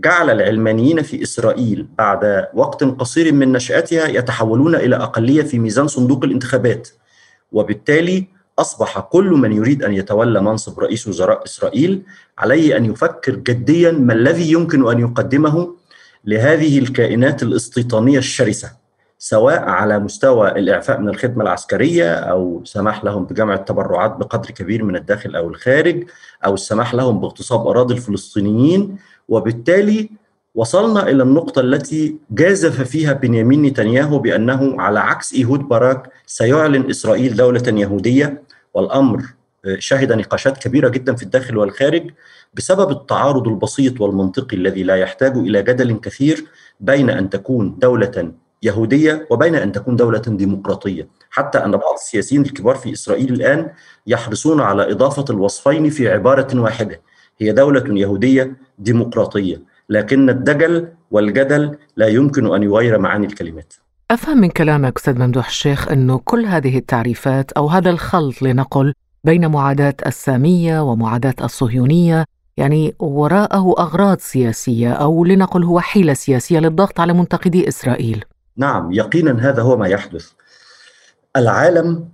جعل 0.00 0.30
العلمانيين 0.30 1.02
في 1.02 1.22
إسرائيل 1.22 1.86
بعد 1.98 2.48
وقت 2.54 2.84
قصير 2.84 3.32
من 3.32 3.52
نشأتها 3.52 4.08
يتحولون 4.08 4.74
إلى 4.74 4.96
أقلية 4.96 5.42
في 5.42 5.58
ميزان 5.58 5.86
صندوق 5.86 6.24
الانتخابات. 6.24 6.88
وبالتالي 7.52 8.26
أصبح 8.58 9.00
كل 9.00 9.30
من 9.30 9.52
يريد 9.52 9.82
أن 9.82 9.92
يتولى 9.92 10.40
منصب 10.40 10.80
رئيس 10.80 11.08
وزراء 11.08 11.44
إسرائيل 11.44 12.02
عليه 12.38 12.76
أن 12.76 12.84
يفكر 12.84 13.34
جديا 13.34 13.92
ما 13.92 14.12
الذي 14.12 14.52
يمكن 14.52 14.90
أن 14.90 14.98
يقدمه 14.98 15.74
لهذه 16.24 16.78
الكائنات 16.78 17.42
الاستيطانية 17.42 18.18
الشرسة. 18.18 18.81
سواء 19.24 19.68
على 19.68 19.98
مستوى 19.98 20.48
الإعفاء 20.48 21.00
من 21.00 21.08
الخدمة 21.08 21.42
العسكرية 21.42 22.14
أو 22.14 22.62
سماح 22.64 23.04
لهم 23.04 23.24
بجمع 23.24 23.54
التبرعات 23.54 24.16
بقدر 24.16 24.50
كبير 24.50 24.84
من 24.84 24.96
الداخل 24.96 25.36
أو 25.36 25.48
الخارج 25.48 26.04
أو 26.44 26.54
السماح 26.54 26.94
لهم 26.94 27.20
باغتصاب 27.20 27.66
أراضي 27.66 27.94
الفلسطينيين. 27.94 28.96
وبالتالي 29.28 30.10
وصلنا 30.54 31.08
إلى 31.08 31.22
النقطة 31.22 31.60
التي 31.60 32.16
جازف 32.30 32.82
فيها 32.82 33.12
بنيامين 33.12 33.62
نتنياهو 33.62 34.18
بأنه 34.18 34.80
على 34.80 35.00
عكس 35.00 35.34
إيهود 35.34 35.60
باراك 35.60 36.10
سيعلن 36.26 36.90
إسرائيل 36.90 37.36
دولة 37.36 37.62
يهودية. 37.68 38.42
والأمر 38.74 39.22
شهد 39.78 40.12
نقاشات 40.12 40.58
كبيرة 40.58 40.88
جدا 40.88 41.14
في 41.14 41.22
الداخل 41.22 41.58
والخارج 41.58 42.10
بسبب 42.54 42.90
التعارض 42.90 43.48
البسيط 43.48 44.00
والمنطقي 44.00 44.56
الذي 44.56 44.82
لا 44.82 44.96
يحتاج 44.96 45.36
إلى 45.36 45.62
جدل 45.62 45.92
كثير 45.92 46.44
بين 46.80 47.10
أن 47.10 47.30
تكون 47.30 47.78
دولة 47.78 48.32
يهودية 48.62 49.26
وبين 49.30 49.54
أن 49.54 49.72
تكون 49.72 49.96
دولة 49.96 50.22
ديمقراطية، 50.26 51.08
حتى 51.30 51.58
أن 51.64 51.70
بعض 51.70 51.94
السياسيين 51.94 52.42
الكبار 52.42 52.74
في 52.74 52.92
إسرائيل 52.92 53.32
الآن 53.32 53.70
يحرصون 54.06 54.60
على 54.60 54.92
إضافة 54.92 55.24
الوصفين 55.30 55.90
في 55.90 56.08
عبارة 56.08 56.60
واحدة، 56.60 57.00
هي 57.38 57.52
دولة 57.52 58.00
يهودية 58.00 58.56
ديمقراطية، 58.78 59.62
لكن 59.88 60.30
الدجل 60.30 60.88
والجدل 61.10 61.76
لا 61.96 62.08
يمكن 62.08 62.54
أن 62.54 62.62
يغير 62.62 62.98
معاني 62.98 63.26
الكلمات. 63.26 63.74
أفهم 64.10 64.38
من 64.38 64.48
كلامك 64.48 64.96
أستاذ 64.98 65.18
ممدوح 65.18 65.46
الشيخ 65.46 65.88
انه 65.88 66.20
كل 66.24 66.46
هذه 66.46 66.78
التعريفات 66.78 67.52
أو 67.52 67.66
هذا 67.66 67.90
الخلط 67.90 68.42
لنقل 68.42 68.94
بين 69.24 69.50
معاداة 69.50 69.94
السامية 70.06 70.80
ومعاداة 70.80 71.34
الصهيونية 71.44 72.24
يعني 72.56 72.94
وراءه 72.98 73.74
أغراض 73.78 74.18
سياسية 74.18 74.92
أو 74.92 75.24
لنقل 75.24 75.64
هو 75.64 75.80
حيلة 75.80 76.14
سياسية 76.14 76.58
للضغط 76.58 77.00
على 77.00 77.12
منتقدي 77.12 77.68
إسرائيل. 77.68 78.24
نعم 78.56 78.92
يقينا 78.92 79.48
هذا 79.48 79.62
هو 79.62 79.76
ما 79.76 79.88
يحدث. 79.88 80.30
العالم 81.36 82.08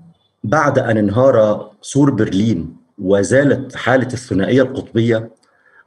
بعد 0.44 0.78
أن 0.78 0.96
انهار 0.96 1.68
سور 1.82 2.10
برلين 2.10 2.76
وزالت 2.98 3.76
حالة 3.76 4.06
الثنائية 4.12 4.62
القطبية 4.62 5.30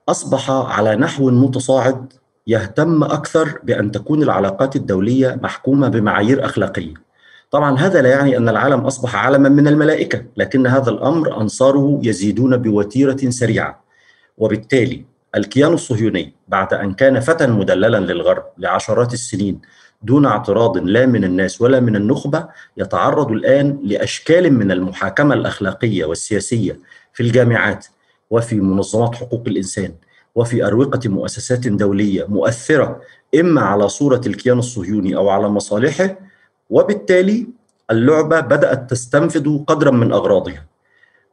أصبح 0.10 0.52
على 0.52 0.96
نحو 0.96 1.32
متصاعد 1.32 2.14
يهتم 2.48 3.04
أكثر 3.04 3.60
بأن 3.64 3.92
تكون 3.92 4.24
العلاقات 4.24 4.76
الدولية 4.76 5.40
محكومة 5.44 5.88
بمعايير 5.88 6.46
أخلاقية. 6.46 6.94
طبعا 7.52 7.80
هذا 7.80 8.02
لا 8.02 8.10
يعني 8.10 8.38
أن 8.38 8.50
العالم 8.50 8.80
أصبح 8.80 9.16
عالما 9.16 9.50
من 9.50 9.68
الملائكة، 9.68 10.26
لكن 10.38 10.68
هذا 10.68 10.90
الأمر 10.90 11.42
أنصاره 11.42 12.00
يزيدون 12.04 12.58
بوتيرة 12.58 13.30
سريعة. 13.30 13.84
وبالتالي 14.38 15.06
الكيان 15.36 15.74
الصهيوني 15.74 16.34
بعد 16.48 16.74
أن 16.74 16.94
كان 16.94 17.20
فتى 17.20 17.48
مدللا 17.48 17.98
للغرب 17.98 18.44
لعشرات 18.58 19.14
السنين 19.14 19.62
دون 20.04 20.26
اعتراض 20.26 20.78
لا 20.78 21.06
من 21.06 21.24
الناس 21.24 21.62
ولا 21.62 21.80
من 21.80 21.96
النخبة 21.96 22.48
يتعرض 22.78 23.32
الآن 23.32 23.80
لأشكال 23.84 24.54
من 24.54 24.72
المحاكمة 24.72 25.34
الأخلاقية 25.34 26.06
والسياسية 26.06 26.80
في 27.14 27.24
الجامعات 27.24 27.86
وفي 28.30 28.56
منظمات 28.56 29.16
حقوق 29.16 29.44
الإنسان 29.48 29.94
وفي 30.36 30.66
أروقة 30.66 31.10
مؤسسات 31.10 31.68
دولية 31.68 32.26
مؤثرة 32.26 33.02
إما 33.40 33.62
على 33.62 33.90
صورة 33.90 34.22
الكيان 34.28 34.60
الصهيوني 34.60 35.16
أو 35.16 35.30
على 35.30 35.50
مصالحه 35.50 36.16
وبالتالي 36.70 37.48
اللعبة 37.92 38.40
بدأت 38.40 38.90
تستنفذ 38.90 39.58
قدرا 39.68 39.92
من 39.92 40.12
أغراضها. 40.12 40.66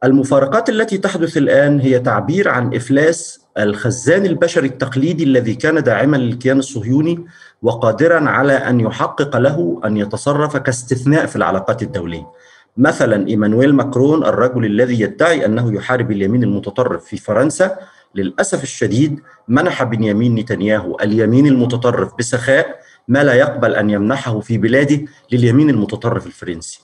المفارقات 0.03 0.69
التي 0.69 0.97
تحدث 0.97 1.37
الآن 1.37 1.79
هي 1.79 1.99
تعبير 1.99 2.49
عن 2.49 2.75
إفلاس 2.75 3.41
الخزان 3.59 4.25
البشري 4.25 4.67
التقليدي 4.67 5.23
الذي 5.23 5.55
كان 5.55 5.83
داعما 5.83 6.17
للكيان 6.17 6.59
الصهيوني 6.59 7.25
وقادرا 7.61 8.29
على 8.29 8.53
أن 8.53 8.79
يحقق 8.79 9.37
له 9.37 9.81
أن 9.85 9.97
يتصرف 9.97 10.57
كاستثناء 10.57 11.25
في 11.25 11.35
العلاقات 11.35 11.83
الدولية. 11.83 12.27
مثلا 12.77 13.27
إيمانويل 13.27 13.75
ماكرون 13.75 14.25
الرجل 14.25 14.65
الذي 14.65 15.01
يدعي 15.01 15.45
أنه 15.45 15.73
يحارب 15.73 16.11
اليمين 16.11 16.43
المتطرف 16.43 17.05
في 17.05 17.17
فرنسا 17.17 17.77
للأسف 18.15 18.63
الشديد 18.63 19.19
منح 19.47 19.83
بنيامين 19.83 20.35
نتنياهو 20.35 20.97
اليمين 21.01 21.47
المتطرف 21.47 22.13
بسخاء 22.19 22.79
ما 23.07 23.23
لا 23.23 23.33
يقبل 23.33 23.75
أن 23.75 23.89
يمنحه 23.89 24.39
في 24.39 24.57
بلاده 24.57 25.05
لليمين 25.31 25.69
المتطرف 25.69 26.27
الفرنسي. 26.27 26.81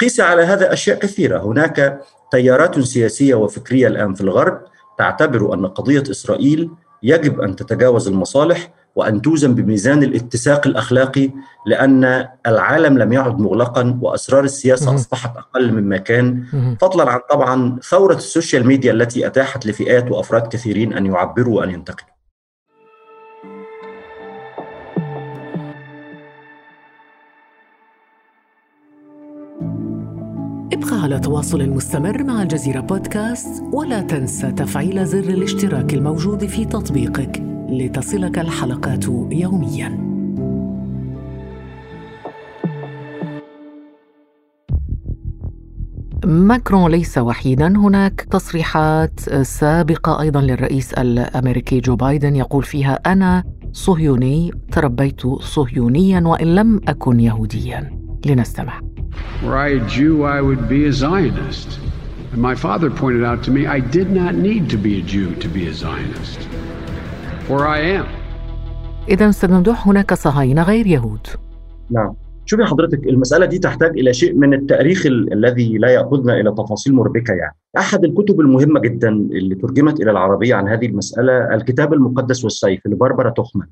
قيس 0.00 0.20
على 0.20 0.42
هذا 0.42 0.72
أشياء 0.72 0.98
كثيرة، 0.98 1.38
هناك 1.38 2.00
تيارات 2.32 2.80
سياسية 2.80 3.34
وفكرية 3.34 3.86
الآن 3.86 4.14
في 4.14 4.20
الغرب 4.20 4.60
تعتبر 5.00 5.54
أن 5.54 5.66
قضية 5.66 6.04
إسرائيل 6.10 6.70
يجب 7.02 7.40
أن 7.40 7.56
تتجاوز 7.56 8.08
المصالح 8.08 8.72
وأن 8.96 9.22
توزن 9.22 9.54
بميزان 9.54 10.02
الاتساق 10.02 10.66
الأخلاقي 10.66 11.30
لأن 11.66 12.28
العالم 12.46 12.98
لم 12.98 13.12
يعد 13.12 13.38
مغلقا 13.38 13.98
وأسرار 14.02 14.44
السياسة 14.44 14.94
أصبحت 14.94 15.36
أقل 15.36 15.72
مما 15.72 15.96
كان. 15.96 16.44
فضلا 16.80 17.10
عن 17.10 17.20
طبعا 17.30 17.78
ثورة 17.90 18.14
ال 18.14 18.21
social 18.21 18.66
media 18.66 18.92
التي 18.92 19.26
أتاحت 19.26 19.66
لفئات 19.66 20.10
وأفراد 20.10 20.46
كثيرين 20.46 20.92
أن 20.92 21.06
يعبروا 21.06 21.56
وأن 21.58 21.70
ينتقدوا. 21.70 22.19
على 31.00 31.18
تواصل 31.18 31.70
مستمر 31.70 32.24
مع 32.24 32.42
الجزيرة 32.42 32.80
بودكاست 32.80 33.62
ولا 33.72 34.00
تنسى 34.00 34.52
تفعيل 34.52 35.06
زر 35.06 35.18
الاشتراك 35.18 35.94
الموجود 35.94 36.46
في 36.46 36.64
تطبيقك 36.64 37.42
لتصلك 37.68 38.38
الحلقات 38.38 39.04
يومياً. 39.30 40.10
ماكرون 46.24 46.90
ليس 46.90 47.18
وحيدا 47.18 47.66
هناك 47.66 48.20
تصريحات 48.30 49.20
سابقة 49.42 50.20
أيضا 50.20 50.40
للرئيس 50.40 50.92
الأمريكي 50.94 51.80
جو 51.80 51.96
بايدن 51.96 52.36
يقول 52.36 52.62
فيها 52.62 52.94
أنا 53.06 53.44
صهيوني 53.72 54.50
تربيت 54.72 55.26
صهيونيا 55.26 56.20
وإن 56.20 56.54
لم 56.54 56.80
أكن 56.88 57.20
يهوديا 57.20 58.00
لنستمع 58.26 58.80
Were 59.42 59.56
I 59.56 59.68
a 59.68 59.88
Jew, 59.96 60.24
I 60.24 60.40
would 60.42 60.68
be 60.68 60.84
a 60.86 60.92
Zionist. 60.92 61.70
And 62.32 62.40
my 62.48 62.54
father 62.54 62.90
pointed 63.02 63.24
out 63.30 63.40
to 63.46 63.50
me 63.56 63.62
I 63.66 63.80
did 63.96 64.08
not 64.20 64.34
need 64.48 64.64
to 64.74 64.78
be 64.86 64.92
a 65.00 65.02
Jew 65.12 65.28
to 65.44 65.48
be 65.56 65.62
a 65.66 65.74
Zionist. 65.84 66.40
For 67.48 67.66
I 67.66 67.80
am. 67.98 68.06
إذا 69.08 69.28
أستاذ 69.28 69.50
ممدوح 69.52 69.88
هناك 69.88 70.14
صهاينة 70.14 70.62
غير 70.62 70.86
يهود. 70.86 71.26
نعم. 71.90 72.14
شوفي 72.46 72.64
حضرتك 72.64 73.06
المسألة 73.06 73.46
دي 73.46 73.58
تحتاج 73.58 73.90
إلى 73.98 74.12
شيء 74.14 74.34
من 74.34 74.54
التأريخ 74.54 75.06
ال- 75.06 75.32
الذي 75.32 75.78
لا 75.78 75.88
يأخذنا 75.88 76.40
إلى 76.40 76.50
تفاصيل 76.58 76.94
مربكة 76.94 77.32
يعني. 77.34 77.56
أحد 77.78 78.04
الكتب 78.04 78.40
المهمة 78.40 78.80
جدا 78.80 79.08
اللي 79.08 79.54
ترجمت 79.54 80.00
إلى 80.00 80.10
العربية 80.10 80.54
عن 80.54 80.68
هذه 80.68 80.86
المسألة 80.86 81.54
الكتاب 81.54 81.92
المقدس 81.92 82.44
والسيف 82.44 82.86
لباربرا 82.86 83.30
توخمان. 83.30 83.68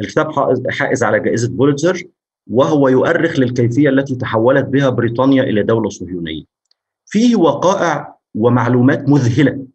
الكتاب 0.00 0.30
حائز- 0.32 0.62
حائز 0.70 1.02
على 1.02 1.20
جائزة 1.20 1.48
بوليتزر 1.56 2.02
وهو 2.48 2.88
يؤرخ 2.88 3.38
للكيفية 3.38 3.88
التي 3.88 4.14
تحولت 4.14 4.64
بها 4.64 4.88
بريطانيا 4.88 5.42
إلى 5.42 5.62
دولة 5.62 5.88
صهيونية. 5.88 6.44
فيه 7.06 7.36
وقائع 7.36 8.18
ومعلومات 8.34 9.08
مذهلة 9.08 9.66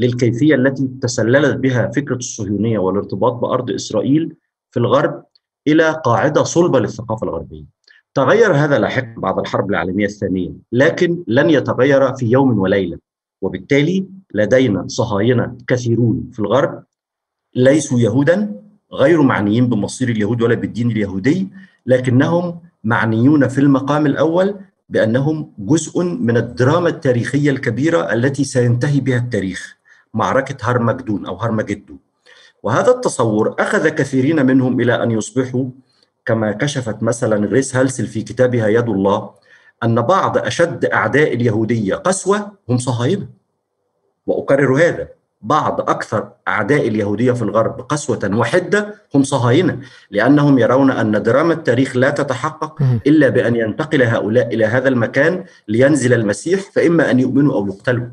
للكيفية 0.00 0.54
التي 0.54 0.90
تسللت 1.02 1.56
بها 1.56 1.90
فكرة 1.90 2.16
الصهيونية 2.16 2.78
والارتباط 2.78 3.32
بأرض 3.32 3.70
إسرائيل 3.70 4.36
في 4.70 4.80
الغرب 4.80 5.24
إلى 5.68 6.00
قاعدة 6.04 6.42
صلبة 6.42 6.80
للثقافة 6.80 7.26
الغربية. 7.26 7.64
تغير 8.14 8.54
هذا 8.54 8.78
لاحقا 8.78 9.14
بعد 9.16 9.38
الحرب 9.38 9.70
العالمية 9.70 10.06
الثانية، 10.06 10.52
لكن 10.72 11.24
لن 11.26 11.50
يتغير 11.50 12.14
في 12.14 12.26
يوم 12.26 12.58
وليلة، 12.58 12.98
وبالتالي 13.42 14.06
لدينا 14.34 14.84
صهاينة 14.88 15.58
كثيرون 15.68 16.30
في 16.32 16.38
الغرب 16.38 16.84
ليسوا 17.54 17.98
يهودا 17.98 18.59
غير 18.92 19.22
معنيين 19.22 19.68
بمصير 19.68 20.08
اليهود 20.08 20.42
ولا 20.42 20.54
بالدين 20.54 20.90
اليهودي، 20.90 21.48
لكنهم 21.86 22.60
معنيون 22.84 23.48
في 23.48 23.58
المقام 23.58 24.06
الأول 24.06 24.54
بأنهم 24.88 25.52
جزء 25.58 26.02
من 26.02 26.36
الدراما 26.36 26.88
التاريخية 26.88 27.50
الكبيرة 27.50 28.12
التي 28.12 28.44
سينتهي 28.44 29.00
بها 29.00 29.18
التاريخ، 29.18 29.76
معركة 30.14 30.56
هرمجدون 30.62 31.26
أو 31.26 31.36
هرمجدو. 31.36 31.96
وهذا 32.62 32.90
التصور 32.90 33.54
أخذ 33.58 33.88
كثيرين 33.88 34.46
منهم 34.46 34.80
إلى 34.80 35.02
أن 35.02 35.10
يصبحوا 35.10 35.64
كما 36.26 36.52
كشفت 36.52 37.02
مثلا 37.02 37.46
غريس 37.46 37.76
هالسل 37.76 38.06
في 38.06 38.22
كتابها 38.22 38.68
يد 38.68 38.88
الله 38.88 39.30
أن 39.84 40.00
بعض 40.00 40.38
أشد 40.38 40.84
أعداء 40.84 41.34
اليهودية 41.34 41.94
قسوة 41.94 42.52
هم 42.68 42.78
صهاينة 42.78 43.28
وأكرر 44.26 44.76
هذا 44.76 45.08
بعض 45.42 45.80
أكثر 45.80 46.28
أعداء 46.48 46.88
اليهودية 46.88 47.32
في 47.32 47.42
الغرب 47.42 47.80
قسوة 47.80 48.30
وحدة 48.34 48.94
هم 49.14 49.22
صهاينة 49.22 49.78
لأنهم 50.10 50.58
يرون 50.58 50.90
أن 50.90 51.22
دراما 51.22 51.52
التاريخ 51.52 51.96
لا 51.96 52.10
تتحقق 52.10 52.82
إلا 53.06 53.28
بأن 53.28 53.56
ينتقل 53.56 54.02
هؤلاء 54.02 54.54
إلى 54.54 54.64
هذا 54.64 54.88
المكان 54.88 55.44
لينزل 55.68 56.12
المسيح 56.12 56.60
فإما 56.60 57.10
أن 57.10 57.20
يؤمنوا 57.20 57.54
أو 57.54 57.66
يقتلوا. 57.66 58.06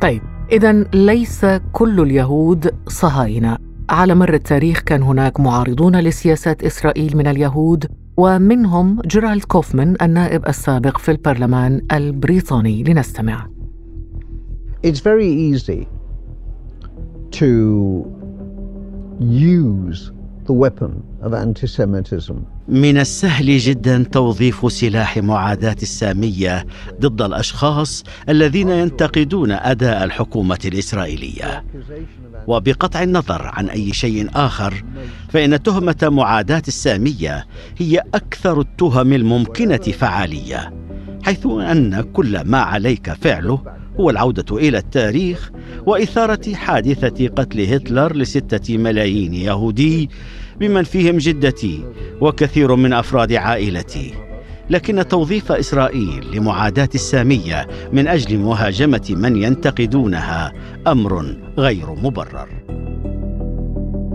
طيب 0.00 0.22
إذا 0.52 0.72
ليس 0.94 1.46
كل 1.72 2.00
اليهود 2.00 2.74
صهاينة. 2.88 3.58
على 3.90 4.14
مر 4.14 4.34
التاريخ 4.34 4.80
كان 4.80 5.02
هناك 5.02 5.40
معارضون 5.40 6.00
لسياسات 6.00 6.64
إسرائيل 6.64 7.16
من 7.16 7.26
اليهود 7.26 7.86
ومنهم 8.16 9.00
جيرالد 9.06 9.44
كوفمان 9.44 9.96
النائب 10.02 10.48
السابق 10.48 10.98
في 10.98 11.10
البرلمان 11.10 11.82
البريطاني. 11.92 12.82
لنستمع. 12.82 13.46
It's 14.86 15.00
very 15.00 15.56
easy 15.56 15.97
to 17.38 18.04
use 19.20 20.10
the 20.46 20.52
weapon 20.52 20.92
of 21.22 21.32
anti 21.34 21.66
Semitism 21.66 22.36
من 22.68 22.98
السهل 22.98 23.58
جدا 23.58 24.04
توظيف 24.12 24.72
سلاح 24.72 25.18
معاداة 25.18 25.76
السامية 25.82 26.66
ضد 27.00 27.22
الأشخاص 27.22 28.04
الذين 28.28 28.68
ينتقدون 28.68 29.52
أداء 29.52 30.04
الحكومة 30.04 30.58
الإسرائيلية. 30.64 31.64
وبقطع 32.46 33.02
النظر 33.02 33.50
عن 33.54 33.68
أي 33.68 33.92
شيء 33.92 34.28
آخر 34.34 34.84
فإن 35.28 35.62
تهمة 35.62 35.96
معاداة 36.02 36.62
السامية 36.68 37.46
هي 37.78 38.02
أكثر 38.14 38.60
التهم 38.60 39.12
الممكنة 39.12 39.76
فعالية 39.76 40.72
حيث 41.22 41.46
أن 41.46 42.00
كل 42.00 42.40
ما 42.40 42.58
عليك 42.58 43.12
فعله 43.12 43.62
هو 44.00 44.10
العودة 44.10 44.56
إلى 44.56 44.78
التاريخ 44.78 45.50
وإثارة 45.86 46.54
حادثة 46.54 47.28
قتل 47.28 47.60
هتلر 47.60 48.16
لستة 48.16 48.78
ملايين 48.78 49.34
يهودي 49.34 50.10
بمن 50.60 50.82
فيهم 50.82 51.16
جدتي 51.16 51.84
وكثير 52.20 52.76
من 52.76 52.92
أفراد 52.92 53.32
عائلتي. 53.32 54.14
لكن 54.70 55.08
توظيف 55.08 55.52
إسرائيل 55.52 56.36
لمعاداة 56.36 56.88
السامية 56.94 57.66
من 57.92 58.08
أجل 58.08 58.38
مهاجمة 58.38 59.14
من 59.16 59.42
ينتقدونها 59.42 60.52
أمر 60.86 61.36
غير 61.58 61.86
مبرر. 62.02 62.48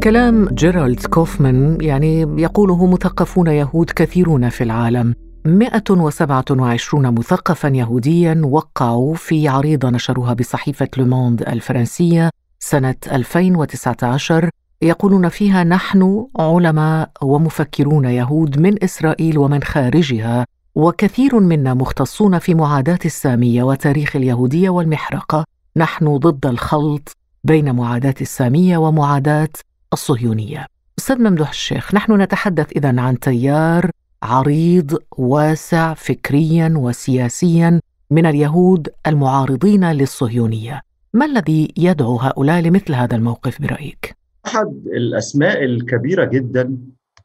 كلام 0.04 0.50
جيرالد 0.50 1.06
كوفمان 1.06 1.78
يعني 1.82 2.22
يقوله 2.22 2.86
مثقفون 2.86 3.48
يهود 3.48 3.89
كثيرون 3.89 4.50
في 4.50 4.63
العالم. 4.63 5.15
127 5.45 7.13
مثقفا 7.13 7.67
يهوديا 7.67 8.41
وقعوا 8.43 9.15
في 9.15 9.47
عريضة 9.47 9.89
نشروها 9.89 10.34
بصحيفة 10.34 10.88
لوموند 10.97 11.41
الفرنسية 11.41 12.29
سنة 12.60 12.95
2019 13.12 14.49
يقولون 14.82 15.29
فيها 15.29 15.63
نحن 15.63 16.27
علماء 16.39 17.12
ومفكرون 17.21 18.06
يهود 18.06 18.60
من 18.60 18.84
إسرائيل 18.84 19.38
ومن 19.38 19.63
خارجها 19.63 20.45
وكثير 20.75 21.39
منا 21.39 21.73
مختصون 21.73 22.39
في 22.39 22.53
معاداة 22.53 22.99
السامية 23.06 23.63
وتاريخ 23.63 24.15
اليهودية 24.15 24.69
والمحرقة. 24.69 25.45
نحن 25.77 26.17
ضد 26.17 26.45
الخلط 26.45 27.17
بين 27.43 27.75
معاداة 27.75 28.15
السامية 28.21 28.77
ومعاداة 28.77 29.49
الصهيونية. 29.93 30.65
أستاذ 30.99 31.21
ممدوح 31.21 31.49
الشيخ 31.49 31.95
نحن 31.95 32.21
نتحدث 32.21 32.71
إذا 32.71 33.01
عن 33.01 33.19
تيار 33.19 33.91
عريض 34.23 34.97
واسع 35.17 35.93
فكريا 35.93 36.73
وسياسيا 36.77 37.81
من 38.09 38.25
اليهود 38.25 38.89
المعارضين 39.07 39.91
للصهيونية. 39.91 40.81
ما 41.13 41.25
الذي 41.25 41.73
يدعو 41.77 42.17
هؤلاء 42.17 42.62
لمثل 42.62 42.93
هذا 42.93 43.15
الموقف 43.15 43.62
برأيك؟ 43.62 44.15
أحد 44.45 44.88
الأسماء 44.88 45.63
الكبيرة 45.63 46.25
جدا 46.25 46.77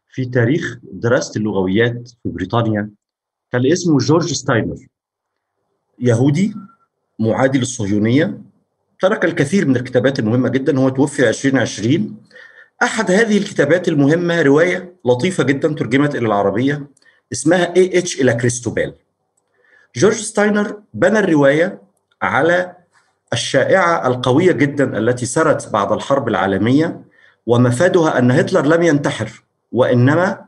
في 0.08 0.24
تاريخ 0.24 0.78
دراسة 0.92 1.38
اللغويات 1.38 2.08
في 2.08 2.28
بريطانيا 2.28 2.90
كان 3.52 3.66
اسمه 3.66 3.98
جورج 3.98 4.32
ستاينر. 4.32 4.76
يهودي 6.00 6.54
معادي 7.18 7.58
للصهيونية 7.58 8.42
ترك 9.00 9.24
الكثير 9.24 9.68
من 9.68 9.76
الكتابات 9.76 10.18
المهمة 10.18 10.48
جدا. 10.48 10.78
هو 10.78 10.88
توفي 10.88 11.28
2020 11.28 12.16
أحد 12.82 13.10
هذه 13.10 13.38
الكتابات 13.38 13.88
المهمة 13.88 14.42
رواية 14.42 14.94
لطيفة 15.04 15.44
جدا 15.44 15.68
ترجمت 15.68 16.14
إلى 16.14 16.26
العربية 16.26 16.86
اسمها 17.32 17.76
A.H. 17.76 18.20
إلى 18.20 18.34
كريستوبال. 18.34 18.94
جورج 19.96 20.14
ستاينر 20.14 20.80
بنى 20.94 21.18
الرواية 21.18 21.82
على 22.22 22.72
الشائعة 23.32 24.06
القوية 24.06 24.52
جدا 24.52 24.98
التي 24.98 25.26
سرت 25.26 25.72
بعد 25.72 25.92
الحرب 25.92 26.28
العالمية 26.28 27.00
ومفادها 27.46 28.18
أن 28.18 28.30
هتلر 28.30 28.66
لم 28.66 28.82
ينتحر 28.82 29.42
وإنما 29.72 30.44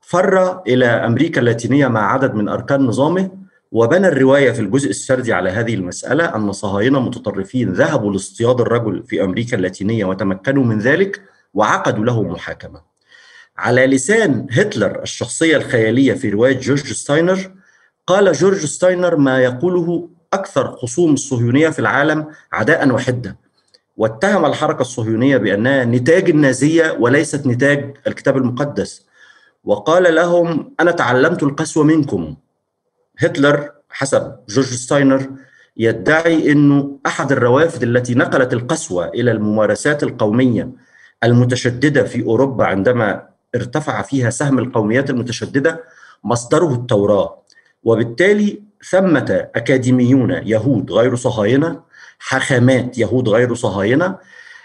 فر 0.00 0.62
إلى 0.66 0.86
أمريكا 0.86 1.40
اللاتينية 1.40 1.86
مع 1.86 2.12
عدد 2.12 2.34
من 2.34 2.48
أركان 2.48 2.80
نظامه 2.86 3.30
وبنى 3.72 4.08
الرواية 4.08 4.52
في 4.52 4.60
الجزء 4.60 4.90
السردي 4.90 5.32
على 5.32 5.50
هذه 5.50 5.74
المسألة 5.74 6.36
أن 6.36 6.52
صهاينة 6.52 7.00
متطرفين 7.00 7.72
ذهبوا 7.72 8.12
لاصطياد 8.12 8.60
الرجل 8.60 9.02
في 9.02 9.24
أمريكا 9.24 9.56
اللاتينية 9.56 10.04
وتمكنوا 10.04 10.64
من 10.64 10.78
ذلك. 10.78 11.22
وعقدوا 11.54 12.04
له 12.04 12.22
محاكمة. 12.22 12.80
على 13.56 13.86
لسان 13.86 14.46
هتلر 14.50 15.02
الشخصية 15.02 15.56
الخيالية 15.56 16.14
في 16.14 16.30
رواية 16.30 16.60
جورج 16.60 16.92
ستاينر 16.92 17.52
قال 18.06 18.32
جورج 18.32 18.64
ستاينر 18.64 19.16
ما 19.16 19.38
يقوله 19.38 20.08
أكثر 20.32 20.76
خصوم 20.76 21.12
الصهيونية 21.12 21.68
في 21.68 21.78
العالم 21.78 22.26
عداء 22.52 22.90
وحدة. 22.90 23.36
واتهم 23.96 24.44
الحركة 24.44 24.80
الصهيونية 24.80 25.36
بأنها 25.36 25.84
نتاج 25.84 26.30
النازية 26.30 26.96
وليست 27.00 27.46
نتاج 27.46 27.96
الكتاب 28.06 28.36
المقدس. 28.36 29.06
وقال 29.64 30.14
لهم 30.14 30.74
أنا 30.80 30.90
تعلمت 30.90 31.42
القسوة 31.42 31.84
منكم. 31.84 32.36
هتلر 33.18 33.70
حسب 33.90 34.36
جورج 34.48 34.66
ستاينر 34.66 35.30
يدعي 35.76 36.52
أنه 36.52 36.98
أحد 37.06 37.32
الروافد 37.32 37.82
التي 37.82 38.14
نقلت 38.14 38.52
القسوة 38.52 39.08
إلى 39.08 39.30
الممارسات 39.30 40.02
القومية. 40.02 40.70
المتشددة 41.24 42.04
في 42.04 42.22
أوروبا 42.22 42.64
عندما 42.64 43.22
ارتفع 43.54 44.02
فيها 44.02 44.30
سهم 44.30 44.58
القوميات 44.58 45.10
المتشددة 45.10 45.84
مصدره 46.24 46.74
التوراة 46.74 47.42
وبالتالي 47.82 48.62
ثمة 48.90 49.48
أكاديميون 49.54 50.30
يهود 50.30 50.92
غير 50.92 51.14
صهاينة 51.14 51.80
حاخامات 52.18 52.98
يهود 52.98 53.28
غير 53.28 53.54
صهاينة 53.54 54.18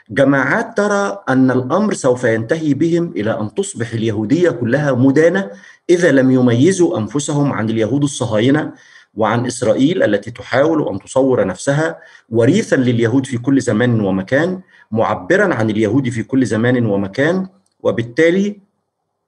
جماعات 0.09 0.77
ترى 0.77 1.23
أن 1.29 1.51
الأمر 1.51 1.93
سوف 1.93 2.23
ينتهي 2.23 2.73
بهم 2.73 3.11
إلى 3.15 3.39
أن 3.39 3.53
تصبح 3.53 3.93
اليهودية 3.93 4.49
كلها 4.49 4.91
مدانة 4.91 5.51
إذا 5.89 6.11
لم 6.11 6.31
يميزوا 6.31 6.97
أنفسهم 6.97 7.53
عن 7.53 7.69
اليهود 7.69 8.03
الصهاينة 8.03 8.73
وعن 9.13 9.45
إسرائيل 9.45 10.03
التي 10.03 10.31
تحاول 10.31 10.89
أن 10.89 10.99
تصور 10.99 11.47
نفسها 11.47 11.99
وريثا 12.29 12.75
لليهود 12.75 13.25
في 13.25 13.37
كل 13.37 13.61
زمان 13.61 14.01
ومكان 14.01 14.61
معبرا 14.91 15.53
عن 15.53 15.69
اليهود 15.69 16.09
في 16.09 16.23
كل 16.23 16.45
زمان 16.45 16.85
ومكان 16.85 17.47
وبالتالي 17.79 18.69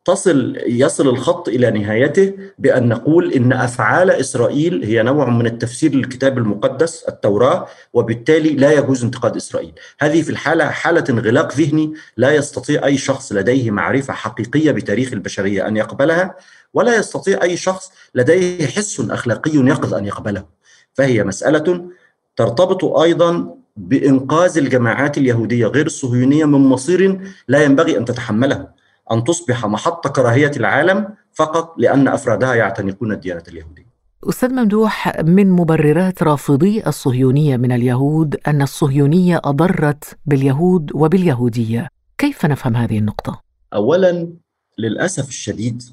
تصل 0.05 0.57
يصل 0.67 1.07
الخط 1.07 1.47
إلى 1.47 1.71
نهايته 1.71 2.33
بأن 2.59 2.89
نقول 2.89 3.33
إن 3.33 3.53
أفعال 3.53 4.11
إسرائيل 4.11 4.83
هي 4.83 5.03
نوع 5.03 5.29
من 5.29 5.45
التفسير 5.45 5.95
للكتاب 5.95 6.37
المقدس 6.37 7.03
التوراة 7.03 7.67
وبالتالي 7.93 8.49
لا 8.49 8.71
يجوز 8.71 9.03
انتقاد 9.03 9.35
إسرائيل. 9.35 9.73
هذه 9.99 10.21
في 10.21 10.29
الحالة 10.29 10.65
حالة 10.69 11.03
انغلاق 11.09 11.53
ذهني 11.53 11.93
لا 12.17 12.35
يستطيع 12.35 12.85
أي 12.85 12.97
شخص 12.97 13.31
لديه 13.31 13.71
معرفة 13.71 14.13
حقيقية 14.13 14.71
بتاريخ 14.71 15.13
البشرية 15.13 15.67
أن 15.67 15.77
يقبلها 15.77 16.35
ولا 16.73 16.95
يستطيع 16.95 17.43
أي 17.43 17.57
شخص 17.57 17.91
لديه 18.15 18.67
حس 18.67 18.99
أخلاقي 18.99 19.51
يقظ 19.51 19.93
أن 19.93 20.05
يقبله. 20.05 20.45
فهي 20.93 21.23
مسألة 21.23 21.89
ترتبط 22.35 22.85
أيضا 22.85 23.55
بإنقاذ 23.77 24.57
الجماعات 24.57 25.17
اليهودية 25.17 25.67
غير 25.67 25.85
الصهيونية 25.85 26.45
من 26.45 26.59
مصير 26.59 27.21
لا 27.47 27.63
ينبغي 27.63 27.97
أن 27.97 28.05
تتحمله. 28.05 28.67
أن 29.11 29.23
تصبح 29.23 29.65
محط 29.65 30.07
كراهية 30.07 30.51
العالم 30.57 31.07
فقط 31.33 31.75
لأن 31.77 32.07
أفرادها 32.07 32.55
يعتنقون 32.55 33.11
الديانة 33.11 33.43
اليهودية 33.47 33.91
أستاذ 34.29 34.53
ممدوح 34.53 35.19
من 35.19 35.49
مبررات 35.49 36.23
رافضي 36.23 36.83
الصهيونية 36.87 37.57
من 37.57 37.71
اليهود 37.71 38.35
أن 38.47 38.61
الصهيونية 38.61 39.41
أضرت 39.43 40.17
باليهود 40.25 40.91
وباليهودية 40.93 41.87
كيف 42.17 42.45
نفهم 42.45 42.75
هذه 42.75 42.97
النقطة؟ 42.97 43.41
أولا 43.73 44.33
للأسف 44.77 45.29
الشديد 45.29 45.83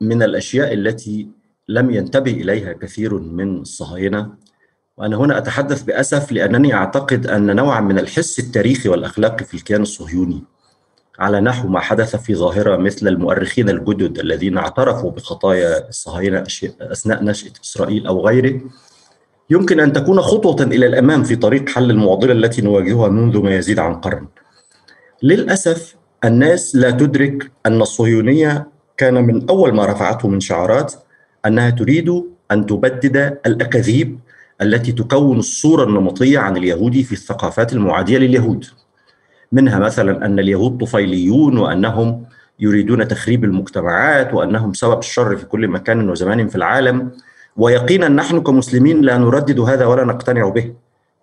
من 0.00 0.22
الأشياء 0.22 0.72
التي 0.74 1.28
لم 1.68 1.90
ينتبه 1.90 2.32
إليها 2.32 2.72
كثير 2.72 3.14
من 3.18 3.60
الصهاينة. 3.60 4.32
وأنا 4.96 5.16
هنا 5.16 5.38
أتحدث 5.38 5.82
بأسف 5.82 6.32
لأنني 6.32 6.74
أعتقد 6.74 7.26
أن 7.26 7.56
نوعا 7.56 7.80
من 7.80 7.98
الحس 7.98 8.38
التاريخي 8.38 8.88
والأخلاقي 8.88 9.44
في 9.44 9.54
الكيان 9.54 9.82
الصهيوني 9.82 10.44
على 11.18 11.40
نحو 11.40 11.68
ما 11.68 11.80
حدث 11.80 12.16
في 12.16 12.34
ظاهرة 12.34 12.76
مثل 12.76 13.08
المؤرخين 13.08 13.68
الجدد 13.68 14.18
الذين 14.18 14.58
اعترفوا 14.58 15.10
بخطايا 15.10 15.88
الصهاينة 15.88 16.44
أثناء 16.80 17.24
نشأة 17.24 17.52
إسرائيل 17.64 18.06
أو 18.06 18.26
غيره. 18.26 18.60
يمكن 19.50 19.80
أن 19.80 19.92
تكون 19.92 20.20
خطوة 20.20 20.62
إلى 20.62 20.86
الأمام 20.86 21.22
في 21.24 21.36
طريق 21.36 21.68
حل 21.68 21.90
المعضلة 21.90 22.32
التي 22.32 22.62
نواجهها 22.62 23.08
منذ 23.08 23.42
ما 23.42 23.56
يزيد 23.56 23.78
عن 23.78 23.94
قرن. 23.94 24.28
للأسف 25.22 25.96
الناس 26.24 26.76
لا 26.76 26.90
تدرك 26.90 27.50
أن 27.66 27.82
الصهيونية 27.82 28.73
كان 28.96 29.14
من 29.14 29.48
أول 29.50 29.74
ما 29.74 29.86
رفعته 29.86 30.28
من 30.28 30.40
شعارات 30.40 30.94
أنها 31.46 31.70
تريد 31.70 32.24
أن 32.50 32.66
تبدد 32.66 33.38
الأكاذيب 33.46 34.18
التي 34.62 34.92
تكون 34.92 35.38
الصورة 35.38 35.84
النمطية 35.84 36.38
عن 36.38 36.56
اليهودي 36.56 37.02
في 37.04 37.12
الثقافات 37.12 37.72
المعادية 37.72 38.18
لليهود 38.18 38.64
منها 39.52 39.78
مثلا 39.78 40.26
أن 40.26 40.38
اليهود 40.38 40.80
طفيليون 40.80 41.58
وأنهم 41.58 42.24
يريدون 42.60 43.08
تخريب 43.08 43.44
المجتمعات 43.44 44.34
وأنهم 44.34 44.72
سبب 44.72 44.98
الشر 44.98 45.36
في 45.36 45.46
كل 45.46 45.68
مكان 45.68 46.10
وزمان 46.10 46.48
في 46.48 46.56
العالم. 46.56 47.10
ويقينا 47.56 48.08
نحن 48.08 48.40
كمسلمين 48.40 49.00
لا 49.00 49.18
نردد 49.18 49.60
هذا 49.60 49.86
ولا 49.86 50.04
نقتنع 50.04 50.48
به. 50.48 50.74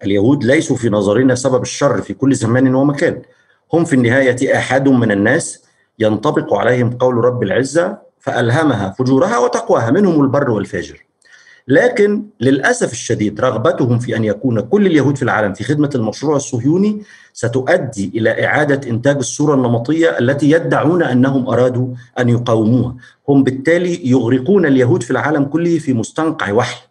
اليهود 0.04 0.44
ليسوا 0.44 0.76
في 0.76 0.90
نظرنا 0.90 1.36
سبب 1.36 1.62
الشر 1.62 2.02
في 2.02 2.14
كل 2.14 2.36
زمان 2.36 2.76
ومكان. 2.76 3.22
هم 3.74 3.86
في 3.86 3.94
النهاية 3.94 4.58
أحد 4.58 4.90
من 4.90 5.12
الناس 5.12 5.64
ينطبق 6.02 6.54
عليهم 6.54 6.90
قول 6.90 7.16
رب 7.16 7.44
العزة 7.44 7.98
فألهمها 8.20 8.96
فجورها 9.00 9.38
وتقواها 9.38 9.92
منهم 9.92 10.22
البر 10.22 10.50
والفاجر. 10.50 11.06
لكن 11.68 12.24
للأسف 12.40 12.92
الشديد 12.92 13.42
رغبتهم 13.42 14.00
في 14.00 14.16
أن 14.16 14.24
يكون 14.24 14.62
كل 14.62 14.86
اليهود 14.86 15.16
في 15.16 15.24
العالم 15.24 15.54
في 15.54 15.64
خدمة 15.64 15.90
المشروع 15.96 16.36
الصهيوني 16.36 17.02
ستؤدي 17.34 18.12
إلى 18.16 18.46
إعادة 18.46 18.90
إنتاج 18.90 19.18
الصورة 19.18 19.56
النمطية 19.56 20.20
التي 20.20 20.52
يدعون 20.52 21.04
أنهم 21.04 21.50
أرادوا 21.50 21.88
أن 22.20 22.30
يقاوموها، 22.30 22.96
هم 23.30 23.44
بالتالي 23.44 24.10
يغرقون 24.10 24.66
اليهود 24.66 25.04
في 25.04 25.12
العالم 25.12 25.44
كله 25.44 25.80
في 25.80 25.94
مستنقع 25.94 26.52
وحل، 26.52 26.82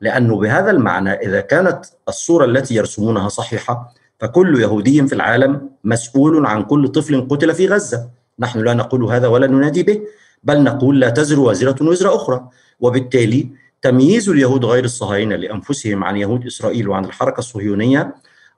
لأنه 0.00 0.38
بهذا 0.38 0.70
المعنى 0.70 1.12
إذا 1.12 1.40
كانت 1.40 1.84
الصورة 2.08 2.44
التي 2.44 2.74
يرسمونها 2.74 3.28
صحيحة 3.28 3.94
فكل 4.20 4.60
يهودي 4.60 5.06
في 5.06 5.14
العالم 5.14 5.70
مسؤول 5.84 6.46
عن 6.46 6.62
كل 6.62 6.88
طفل 6.88 7.28
قتل 7.28 7.54
في 7.54 7.68
غزة، 7.68 8.08
نحن 8.38 8.58
لا 8.58 8.74
نقول 8.74 9.04
هذا 9.04 9.26
ولا 9.28 9.46
ننادي 9.46 9.82
به، 9.82 10.00
بل 10.44 10.62
نقول 10.62 11.00
لا 11.00 11.10
تزر 11.10 11.40
وازرة 11.40 11.88
وزر 11.88 12.14
أخرى، 12.14 12.48
وبالتالي 12.80 13.48
تمييز 13.82 14.28
اليهود 14.28 14.64
غير 14.64 14.84
الصهاينة 14.84 15.36
لأنفسهم 15.36 16.04
عن 16.04 16.16
يهود 16.16 16.46
إسرائيل 16.46 16.88
وعن 16.88 17.04
الحركة 17.04 17.38
الصهيونية 17.38 18.14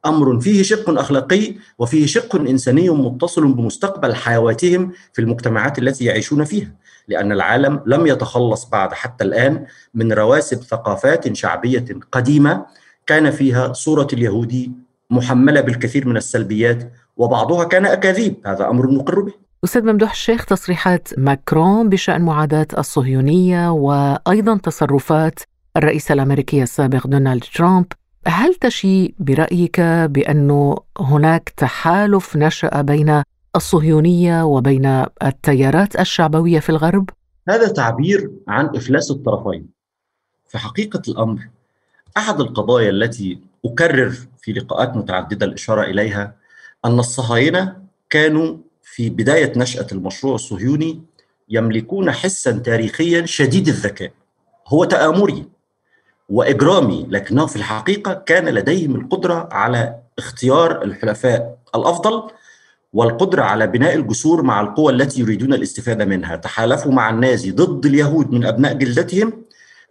أمر 0.06 0.40
فيه 0.40 0.62
شق 0.62 0.90
أخلاقي 0.90 1.54
وفيه 1.78 2.06
شق 2.06 2.36
إنساني 2.36 2.90
متصل 2.90 3.52
بمستقبل 3.52 4.14
حياتهم 4.14 4.92
في 5.12 5.22
المجتمعات 5.22 5.78
التي 5.78 6.04
يعيشون 6.04 6.44
فيها 6.44 6.72
لأن 7.08 7.32
العالم 7.32 7.82
لم 7.86 8.06
يتخلص 8.06 8.64
بعد 8.64 8.92
حتى 8.92 9.24
الآن 9.24 9.66
من 9.94 10.12
رواسب 10.12 10.62
ثقافات 10.62 11.36
شعبية 11.36 11.84
قديمة 12.12 12.66
كان 13.06 13.30
فيها 13.30 13.72
صورة 13.72 14.08
اليهودي 14.12 14.72
محملة 15.10 15.60
بالكثير 15.60 16.08
من 16.08 16.16
السلبيات 16.16 16.92
وبعضها 17.16 17.64
كان 17.64 17.86
أكاذيب. 17.86 18.34
هذا 18.46 18.68
أمر 18.68 18.90
نقر 18.90 19.20
به. 19.20 19.45
أستاذ 19.64 19.82
ممدوح 19.84 20.10
الشيخ 20.10 20.44
تصريحات 20.44 21.08
ماكرون 21.18 21.88
بشأن 21.88 22.22
معاداة 22.22 22.66
الصهيونية 22.78 23.70
وأيضا 23.70 24.56
تصرفات 24.56 25.40
الرئيس 25.76 26.12
الأمريكي 26.12 26.62
السابق 26.62 27.06
دونالد 27.06 27.44
ترامب 27.54 27.86
هل 28.26 28.54
تشي 28.54 29.14
برأيك 29.18 29.80
بأن 29.80 30.76
هناك 30.98 31.48
تحالف 31.48 32.36
نشأ 32.36 32.80
بين 32.80 33.22
الصهيونية 33.56 34.44
وبين 34.44 35.04
التيارات 35.22 36.00
الشعبوية 36.00 36.60
في 36.60 36.70
الغرب؟ 36.70 37.10
هذا 37.48 37.68
تعبير 37.68 38.30
عن 38.48 38.66
إفلاس 38.76 39.10
الطرفين 39.10 39.68
في 40.48 40.58
حقيقة 40.58 41.02
الأمر 41.08 41.48
أحد 42.16 42.40
القضايا 42.40 42.90
التي 42.90 43.40
أكرر 43.64 44.12
في 44.38 44.52
لقاءات 44.52 44.96
متعددة 44.96 45.46
الإشارة 45.46 45.82
إليها 45.82 46.34
أن 46.84 46.98
الصهاينة 46.98 47.76
كانوا 48.10 48.56
في 48.96 49.10
بداية 49.10 49.52
نشأة 49.56 49.86
المشروع 49.92 50.34
الصهيوني 50.34 51.02
يملكون 51.48 52.10
حسا 52.10 52.52
تاريخيا 52.52 53.26
شديد 53.26 53.68
الذكاء. 53.68 54.10
هو 54.68 54.84
تآمري 54.84 55.44
وإجرامي 56.28 57.06
لكنه 57.10 57.46
في 57.46 57.56
الحقيقة 57.56 58.14
كان 58.14 58.48
لديهم 58.48 58.96
القدرة 58.96 59.48
على 59.52 59.96
اختيار 60.18 60.82
الحلفاء 60.82 61.58
الأفضل 61.74 62.22
والقدرة 62.92 63.42
على 63.42 63.66
بناء 63.66 63.94
الجسور 63.94 64.42
مع 64.42 64.60
القوى 64.60 64.92
التي 64.92 65.20
يريدون 65.20 65.54
الاستفادة 65.54 66.04
منها، 66.04 66.36
تحالفوا 66.36 66.92
مع 66.92 67.10
النازي 67.10 67.50
ضد 67.50 67.86
اليهود 67.86 68.30
من 68.32 68.44
أبناء 68.44 68.74
جلدتهم 68.74 69.42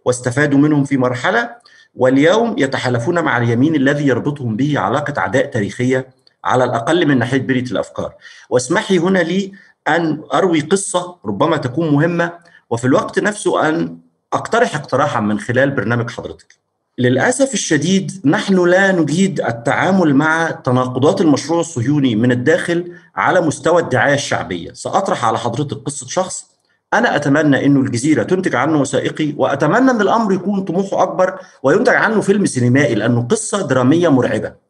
واستفادوا 0.04 0.58
منهم 0.58 0.84
في 0.84 0.96
مرحلة 0.96 1.50
واليوم 1.94 2.54
يتحالفون 2.58 3.20
مع 3.20 3.38
اليمين 3.38 3.74
الذي 3.74 4.06
يربطهم 4.06 4.56
به 4.56 4.78
علاقة 4.78 5.20
عداء 5.20 5.46
تاريخية 5.46 6.15
على 6.46 6.64
الأقل 6.64 7.06
من 7.06 7.18
ناحية 7.18 7.38
بريه 7.38 7.62
الأفكار. 7.62 8.14
واسمحي 8.50 8.98
هنا 8.98 9.18
لي 9.18 9.52
أن 9.88 10.22
أروي 10.34 10.60
قصة 10.60 11.16
ربما 11.24 11.56
تكون 11.56 11.90
مهمة 11.90 12.32
وفي 12.70 12.84
الوقت 12.84 13.18
نفسه 13.18 13.68
أن 13.68 13.98
أقترح 14.32 14.76
اقتراحا 14.76 15.20
من 15.20 15.40
خلال 15.40 15.70
برنامج 15.70 16.10
حضرتك. 16.10 16.54
للأسف 16.98 17.54
الشديد 17.54 18.20
نحن 18.24 18.68
لا 18.68 18.92
نجيد 18.92 19.40
التعامل 19.40 20.14
مع 20.14 20.50
تناقضات 20.50 21.20
المشروع 21.20 21.60
الصهيوني 21.60 22.16
من 22.16 22.32
الداخل 22.32 22.92
على 23.16 23.40
مستوى 23.40 23.82
الدعاية 23.82 24.14
الشعبية، 24.14 24.72
سأطرح 24.72 25.24
على 25.24 25.38
حضرتك 25.38 25.76
قصة 25.76 26.06
شخص 26.06 26.46
أنا 26.94 27.16
أتمنى 27.16 27.66
إنه 27.66 27.80
الجزيرة 27.80 28.22
تنتج 28.22 28.54
عنه 28.54 28.80
وثائقي 28.80 29.34
وأتمنى 29.36 29.90
إن 29.90 30.00
الأمر 30.00 30.32
يكون 30.32 30.60
طموحه 30.60 31.02
أكبر 31.02 31.38
وينتج 31.62 31.94
عنه 31.94 32.20
فيلم 32.20 32.46
سينمائي 32.46 32.94
لأنه 32.94 33.26
قصة 33.30 33.66
درامية 33.66 34.08
مرعبة. 34.08 34.65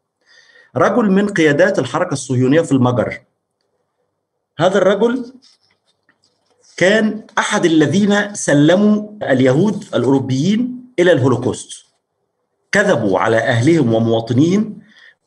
رجل 0.76 1.10
من 1.10 1.28
قيادات 1.28 1.78
الحركة 1.78 2.12
الصهيونية 2.12 2.60
في 2.60 2.72
المجر. 2.72 3.20
هذا 4.58 4.78
الرجل 4.78 5.32
كان 6.76 7.22
أحد 7.38 7.64
الذين 7.64 8.34
سلموا 8.34 9.08
اليهود 9.22 9.84
الأوروبيين 9.94 10.84
إلى 10.98 11.12
الهولوكوست. 11.12 11.86
كذبوا 12.72 13.18
على 13.18 13.36
أهلهم 13.36 13.94
ومواطنيهم 13.94 14.78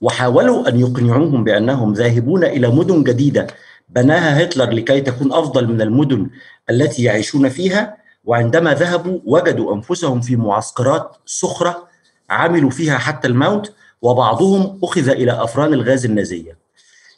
وحاولوا 0.02 0.70
أن 0.70 0.80
يقنعوهم 0.80 1.44
بأنهم 1.44 1.94
ذاهبون 1.94 2.44
إلى 2.44 2.68
مدن 2.68 3.04
جديدة 3.04 3.48
بناها 3.90 4.44
هتلر 4.44 4.70
لكي 4.72 5.02
تكون 5.02 5.34
أفضل 5.34 5.68
من 5.68 5.82
المدن 5.82 6.30
التي 6.70 7.04
يعيشون 7.04 7.50
فيها 7.50 7.98
وعندما 8.26 8.74
ذهبوا 8.74 9.20
وجدوا 9.26 9.76
أنفسهم 9.76 10.22
في 10.22 10.36
معسكرات 10.36 11.18
سخره 11.26 11.88
عملوا 12.30 12.70
فيها 12.70 12.98
حتى 12.98 13.28
الموت 13.28 13.74
وبعضهم 14.02 14.80
أخذ 14.84 15.10
إلى 15.10 15.44
أفران 15.44 15.74
الغاز 15.74 16.06
النازية. 16.06 16.58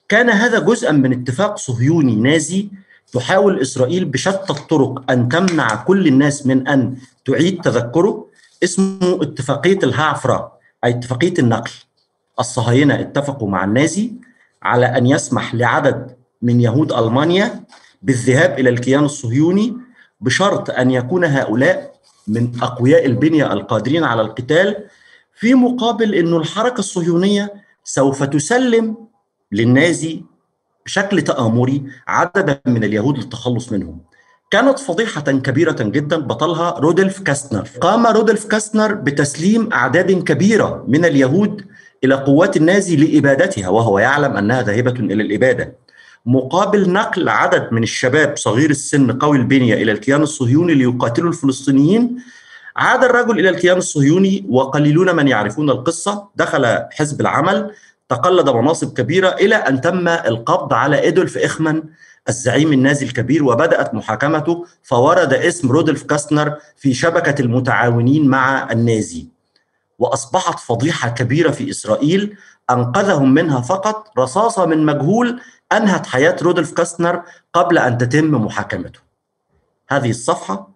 كان 0.10 0.30
هذا 0.30 0.60
جزءا 0.60 0.92
من 0.92 1.12
اتفاق 1.22 1.58
صهيوني 1.58 2.16
نازي 2.16 2.70
تحاول 3.14 3.62
إسرائيل 3.62 4.06
بشتى 4.06 4.50
الطرق 4.54 5.12
أن 5.12 5.30
تمنع 5.30 5.76
كل 5.76 6.08
الناس 6.08 6.46
من 6.46 6.68
أن 6.68 6.96
تعيد 7.26 7.62
تذكره 7.62 8.26
اسمه 8.64 9.20
اتفاقية 9.22 9.80
الهعفرة 9.84 10.52
أي 10.84 10.90
اتفاقية 10.90 11.34
النقل. 11.40 11.72
الصهاينة 12.40 13.00
اتفقوا 13.00 13.50
مع 13.50 13.64
النازي 13.64 14.12
على 14.64 14.86
أن 14.86 15.08
يسمح 15.08 15.56
لعدد 15.56 16.16
من 16.42 16.62
يهود 16.62 16.92
ألمانيا 16.92 17.64
بالذهاب 18.02 18.60
إلى 18.60 18.70
الكيان 18.70 19.04
الصهيوني 19.04 19.78
بشرط 20.22 20.70
أن 20.70 20.92
يكون 20.92 21.26
هؤلاء 21.26 21.94
من 22.28 22.52
أقوياء 22.62 23.06
البنية 23.06 23.54
القادرين 23.54 24.04
على 24.04 24.22
القتال 24.22 24.86
في 25.42 25.54
مقابل 25.54 26.16
إنه 26.16 26.38
الحركة 26.38 26.80
الصهيونية 26.80 27.54
سوف 27.84 28.24
تسلم 28.24 28.96
للنازي 29.52 30.24
بشكل 30.86 31.22
تآمري 31.22 31.84
عددا 32.08 32.62
من 32.66 32.84
اليهود 32.84 33.18
للتخلص 33.18 33.72
منهم. 33.72 34.02
كانت 34.52 34.80
فضيحة 34.80 35.22
كبيرة 35.22 35.76
جدا 35.80 36.18
بطلها 36.18 36.80
رودلف 36.80 37.20
كاستنر. 37.20 37.68
قام 37.82 38.08
رودلف 38.08 38.46
كاستنر 38.46 38.94
بتسليم 38.94 39.74
أعداد 39.74 40.24
كبيرة 40.24 40.86
من 40.88 41.06
اليهود 41.06 41.66
إلى 42.04 42.16
قوات 42.16 42.58
النازي 42.58 42.96
لإبادتها 42.96 43.70
وهو 43.70 44.00
يعلم 44.00 44.38
أنها 44.38 44.62
ذاهبة 44.62 44.92
إلى 44.92 45.24
الإبادة. 45.24 45.76
مقابل 46.26 46.90
نقل 46.90 47.30
عدد 47.30 47.68
من 47.72 47.84
الشباب 47.84 48.38
صغير 48.38 48.70
السن 48.70 49.12
قوي 49.12 49.38
البنية 49.38 49.74
إلى 49.74 49.92
الكيان 49.92 50.22
الصهيوني 50.22 50.74
ليقاتلوا 50.74 51.30
الفلسطينيين 51.30 52.18
عاد 52.76 53.04
الرجل 53.04 53.40
إلى 53.40 53.50
الكيان 53.50 53.78
الصهيوني 53.78 54.46
وقليلون 54.50 55.16
من 55.16 55.28
يعرفون 55.28 55.70
القصة 55.70 56.28
دخل 56.36 56.86
حزب 56.92 57.22
العمل 57.22 57.72
تقلد 58.10 58.50
مناصب 58.50 58.94
كبيرة 58.94 59.30
إلى 59.30 59.56
أن 59.56 59.82
تم 59.82 60.08
القبض 60.08 60.74
على 60.74 61.02
إيدولف 61.02 61.38
إخمان 61.38 61.84
الزعيم 62.30 62.74
النازي 62.74 63.06
الكبير 63.06 63.44
وبدأت 63.44 63.94
محاكمته 63.94 64.66
فورد 64.84 65.34
اسم 65.34 65.72
رودولف 65.72 66.04
كاستنر 66.04 66.56
في 66.78 66.94
شبكة 66.94 67.42
المتعاونين 67.42 68.28
مع 68.28 68.72
النازي. 68.72 69.28
وأصبحت 70.00 70.60
فضيحة 70.60 71.10
كبيرة 71.10 71.52
في 71.52 71.70
إسرائيل 71.70 72.38
أنقذهم 72.70 73.34
منها 73.34 73.62
فقط 73.62 74.20
رصاصة 74.20 74.66
من 74.66 74.86
مجهول 74.86 75.42
أنهت 75.72 76.08
حياة 76.08 76.36
رودولف 76.42 76.72
كاستنر 76.72 77.24
قبل 77.54 77.78
أن 77.78 77.98
تتم 77.98 78.32
محاكمته. 78.32 79.00
هذه 79.90 80.10
الصفحة 80.10 80.70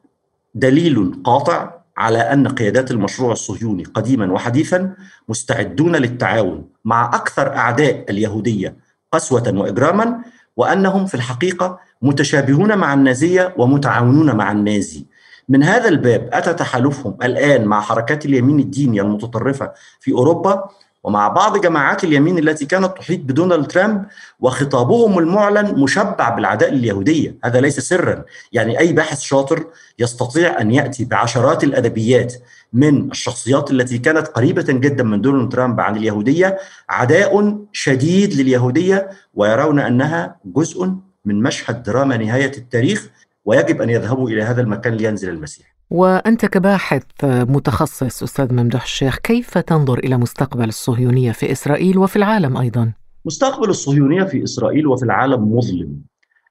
دليل 0.56 1.22
قاطع 1.24 1.75
على 1.98 2.18
أن 2.20 2.48
قيادات 2.48 2.92
المشروع 2.92 3.32
الصهيوني 3.32 3.84
قديما 3.84 4.34
وحديثا 4.34 4.94
مستعدون 5.30 5.96
للتعاون 5.96 6.70
مع 6.86 7.06
أكثر 7.14 7.56
أعداء 7.56 8.06
اليهودية 8.10 8.78
قسوة 9.12 9.54
وإجراما 9.58 10.22
وأنهم 10.58 11.06
في 11.06 11.16
الحقيقة 11.16 11.80
متشابهون 12.02 12.78
مع 12.78 12.94
النازية 12.94 13.54
ومتعاونون 13.58 14.36
مع 14.36 14.52
النازي. 14.52 15.06
من 15.50 15.64
هذا 15.64 15.90
الباب 15.90 16.30
أتى 16.34 16.54
تحالفهم 16.54 17.18
الآن 17.24 17.66
مع 17.66 17.82
حركات 17.82 18.26
اليمين 18.26 18.60
الديني 18.60 19.02
المتطرفة 19.02 19.72
في 20.00 20.12
أوروبا 20.12 20.70
ومع 21.06 21.28
بعض 21.28 21.62
جماعات 21.62 22.04
اليمين 22.04 22.38
التي 22.38 22.66
كانت 22.66 22.98
تحيط 22.98 23.20
بدونالد 23.20 23.68
ترامب 23.68 24.06
وخطابهم 24.40 25.20
المعلن 25.20 25.80
مشبع 25.80 26.30
بالعداء 26.30 26.74
لليهوديه، 26.74 27.36
هذا 27.44 27.62
ليس 27.62 27.80
سرا، 27.80 28.24
يعني 28.52 28.80
أي 28.80 28.94
باحث 28.94 29.20
شاطر 29.20 29.66
يستطيع 30.00 30.62
أن 30.62 30.72
يأتي 30.72 31.06
بعشرات 31.06 31.64
الأدبيات 31.64 32.34
من 32.74 33.12
الشخصيات 33.12 33.72
التي 33.72 33.98
كانت 33.98 34.28
قريبة 34.28 34.66
جدا 34.70 35.04
من 35.04 35.22
دونالد 35.22 35.52
ترامب 35.52 35.80
عن 35.80 35.98
اليهودية، 35.98 36.58
عداء 36.90 37.58
شديد 37.72 38.34
لليهودية 38.34 39.10
ويرون 39.34 39.80
أنها 39.80 40.36
جزء 40.46 40.94
من 41.26 41.44
مشهد 41.44 41.84
دراما 41.84 42.18
نهاية 42.18 42.52
التاريخ 42.58 43.10
ويجب 43.46 43.82
أن 43.82 43.90
يذهبوا 43.90 44.30
إلى 44.30 44.42
هذا 44.42 44.62
المكان 44.62 44.94
لينزل 44.94 45.30
المسيح. 45.30 45.75
وأنت 45.90 46.46
كباحث 46.46 47.04
متخصص 47.24 48.24
أستاذ 48.24 48.54
ممدوح 48.54 48.84
الشيخ 48.84 49.18
كيف 49.18 49.58
تنظر 49.58 50.00
إلى 50.00 50.18
مستقبل 50.18 50.68
الصهيونية 50.68 51.32
في 51.32 51.52
إسرائيل 51.52 51.98
وفي 51.98 52.16
العالم 52.16 52.58
أيضا؟ 52.58 52.94
مستقبل 53.26 53.70
الصهيونية 53.70 54.24
في 54.24 54.44
إسرائيل 54.44 54.88
وفي 54.88 55.04
العالم 55.04 55.56
مظلم. 55.58 56.02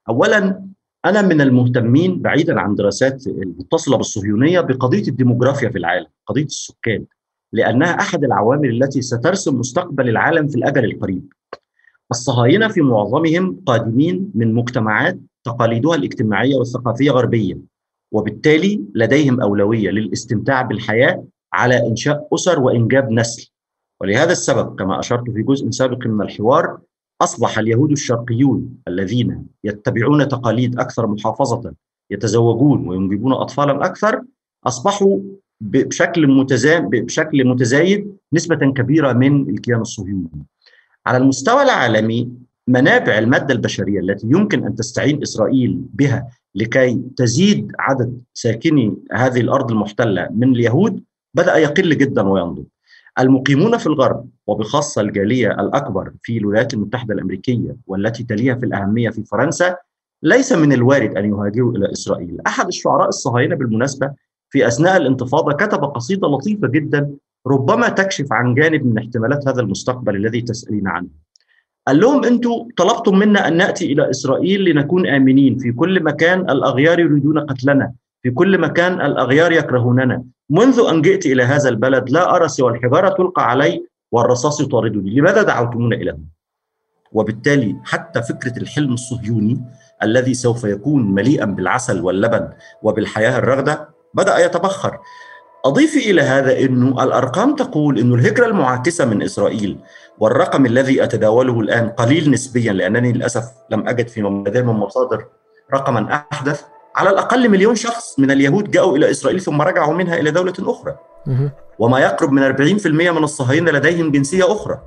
أولا 0.09 0.65
أنا 1.05 1.23
من 1.23 1.41
المهتمين 1.41 2.23
بعيدا 2.23 2.61
عن 2.61 2.75
دراسات 2.75 3.27
المتصلة 3.27 3.97
بالصهيونية 3.97 4.61
بقضية 4.61 5.09
الديموغرافيا 5.09 5.69
في 5.69 5.79
العالم 5.79 6.07
قضية 6.27 6.45
السكان 6.45 7.05
لأنها 7.53 8.01
أحد 8.01 8.25
العوامل 8.25 8.83
التي 8.83 9.03
سترسم 9.03 9.59
مستقبل 9.59 10.09
العالم 10.09 10.49
في 10.49 10.55
الأجل 10.55 10.85
القريب. 10.85 11.33
الصهاينة 12.11 12.69
في 12.69 12.81
معظمهم 12.81 13.61
قادمين 13.67 14.31
من 14.35 14.55
مجتمعات 14.55 15.19
تقاليدها 15.45 15.95
الاجتماعية 15.95 16.57
والثقافية 16.57 17.11
غربية 17.11 17.74
وبالتالي 18.15 18.81
لديهم 18.95 19.41
أولوية 19.41 19.91
للاستمتاع 19.91 20.63
بالحياة 20.63 21.25
على 21.53 21.87
إنشاء 21.89 22.29
أسر 22.35 22.61
وإنجاب 22.61 23.11
نسل 23.13 23.51
ولهذا 24.01 24.33
السبب 24.33 24.79
كما 24.79 25.01
أشرت 25.01 25.31
في 25.31 25.43
جزء 25.43 25.71
سابق 25.71 26.07
من 26.07 26.23
الحوار 26.23 26.79
أصبح 27.23 27.59
اليهود 27.59 27.91
الشرقيون 27.91 28.77
الذين 28.89 29.47
يتبعون 29.65 30.29
تقاليد 30.29 30.81
أكثر 30.81 31.07
محافظة 31.07 31.75
يتزوجون 32.11 32.89
وينجبون 32.89 33.33
اطفالا 33.33 33.87
أكثر 33.87 34.23
أصبحوا 34.67 35.21
بشكل 35.61 36.27
متزايد 36.27 36.83
بشكل 36.85 37.45
متزايد 37.45 38.17
نسبة 38.33 38.57
كبيرة 38.57 39.13
من 39.13 39.51
الكيان 39.51 39.81
الصهيوني. 39.81 40.47
على 41.07 41.19
المستوى 41.19 41.63
العالمي 41.63 42.33
منابع 42.69 43.19
المادة 43.19 43.55
البشرية 43.55 44.01
التي 44.01 44.27
يمكن 44.27 44.65
أن 44.65 44.75
تستعين 44.75 45.23
إسرائيل 45.23 45.81
بها 45.95 46.29
لكي 46.55 47.03
تزيد 47.17 47.73
عدد 47.79 48.21
ساكني 48.35 48.97
هذه 49.13 49.41
الأرض 49.41 49.71
المحتلة 49.71 50.29
من 50.31 50.53
اليهود 50.53 51.03
بدأ 51.35 51.57
يقل 51.57 51.99
جدا 51.99 52.23
وينضب. 52.29 52.67
المقيمون 53.19 53.79
في 53.79 53.87
الغرب 53.87 54.29
وبخاصة 54.47 55.01
الجالية 55.01 55.51
الأكبر 55.51 56.13
في 56.23 56.39
الولايات 56.39 56.75
المتحدة 56.75 57.15
الأمريكية 57.15 57.77
والتي 57.87 58.25
تليها 58.25 58.55
في 58.55 58.67
الأهمية 58.67 59.11
في 59.11 59.25
فرنسا 59.25 59.77
ليس 60.23 60.53
من 60.53 60.73
الوارد 60.73 61.17
أن 61.17 61.31
يهاجروا 61.31 61.73
إلى 61.73 61.93
إسرائيل. 61.93 62.39
أحد 62.47 62.67
الشعراء 62.67 63.09
الصهاينة 63.09 63.57
بالمناسبة 63.57 64.13
في 64.51 64.67
أثناء 64.67 64.97
الانتفاضة 64.97 65.53
كتب 65.53 65.85
قصيدة 65.85 66.29
لطيفة 66.29 66.69
جدا 66.69 67.11
ربما 67.47 67.89
تكشف 67.89 68.33
عن 68.33 68.55
جانب 68.55 68.87
من 68.87 68.99
احتمالات 68.99 69.49
هذا 69.49 69.61
المستقبل 69.61 70.17
الذي 70.17 70.41
تسألين 70.41 70.89
عنه 70.89 71.09
قال 71.87 72.01
لهم 72.01 72.25
أنتم 72.25 72.69
طلبتم 72.77 73.19
منا 73.19 73.49
أن 73.49 73.57
نأتي 73.57 73.93
إلى 73.93 74.11
إسرائيل 74.11 74.65
لنكون 74.65 75.07
آمنين. 75.07 75.59
في 75.59 75.73
كل 75.73 76.03
مكان 76.03 76.41
الأغيار 76.51 77.01
يريدون 77.01 77.39
قتلنا. 77.39 77.93
في 78.23 78.31
كل 78.31 78.59
مكان 78.59 79.01
الأغيار 79.01 79.53
يكرهوننا. 79.53 80.25
منذ 80.51 80.81
أن 80.91 81.03
جئت 81.03 81.27
إلى 81.27 81.43
هذا 81.43 81.69
البلد 81.69 82.11
لا 82.11 82.37
أرى 82.37 82.49
سوى 82.49 82.73
الحجارة 82.73 83.09
تلقى 83.09 83.51
علي 83.51 83.87
والرصاص 84.13 84.61
يطاردني 84.61 85.11
لماذا 85.11 85.43
دعوتمونا 85.43 85.97
اليه 85.97 86.19
وبالتالي 87.13 87.77
حتى 87.85 88.23
فكرة 88.23 88.59
الحلم 88.59 88.93
الصهيوني 88.93 89.61
الذي 90.03 90.35
سوف 90.35 90.65
يكون 90.65 91.15
مليئا 91.15 91.45
بالعسل 91.45 92.01
واللبن 92.01 92.49
وبالحياة 92.83 93.39
الرغدة 93.39 93.89
بدأ 94.15 94.45
يتبخر. 94.45 94.99
أضيف 95.65 95.97
إلى 95.97 96.23
هذا 96.23 96.59
أنه 96.59 97.05
الأرقام 97.05 97.57
تقول 97.57 97.99
أن 97.99 98.15
الهجرة 98.15 98.47
المعاكسة 98.47 99.05
من 99.05 99.23
إسرائيل 99.23 99.79
والرقم 100.19 100.67
الذي 100.67 101.05
أتداوله 101.05 101.61
الآن 101.61 101.89
قليل 101.89 102.31
نسبيا 102.31 102.73
لأنني 102.73 103.13
للأسف 103.13 103.45
لم 103.71 103.89
أجد 103.89 104.09
في 104.09 104.23
من 104.23 104.63
مصادر 104.63 105.25
رقما 105.75 106.25
أحدث. 106.33 106.63
على 106.97 107.11
الأقل 107.11 107.49
مليون 107.49 107.75
شخص 107.75 108.19
من 108.19 108.31
اليهود 108.31 108.71
جاءوا 108.71 108.97
إلى 108.97 109.11
إسرائيل 109.11 109.41
ثم 109.41 109.63
رجعوا 109.63 109.95
منها 109.95 110.17
إلى 110.17 110.31
دولة 110.31 110.55
أخرى. 110.61 110.95
وما 111.79 111.99
يقرب 111.99 112.33
من 112.33 112.43
40% 112.43 113.11
من 113.11 113.25
الصهاينة 113.25 113.71
لديهم 113.71 114.11
جنسية 114.11 114.53
أخرى. 114.53 114.79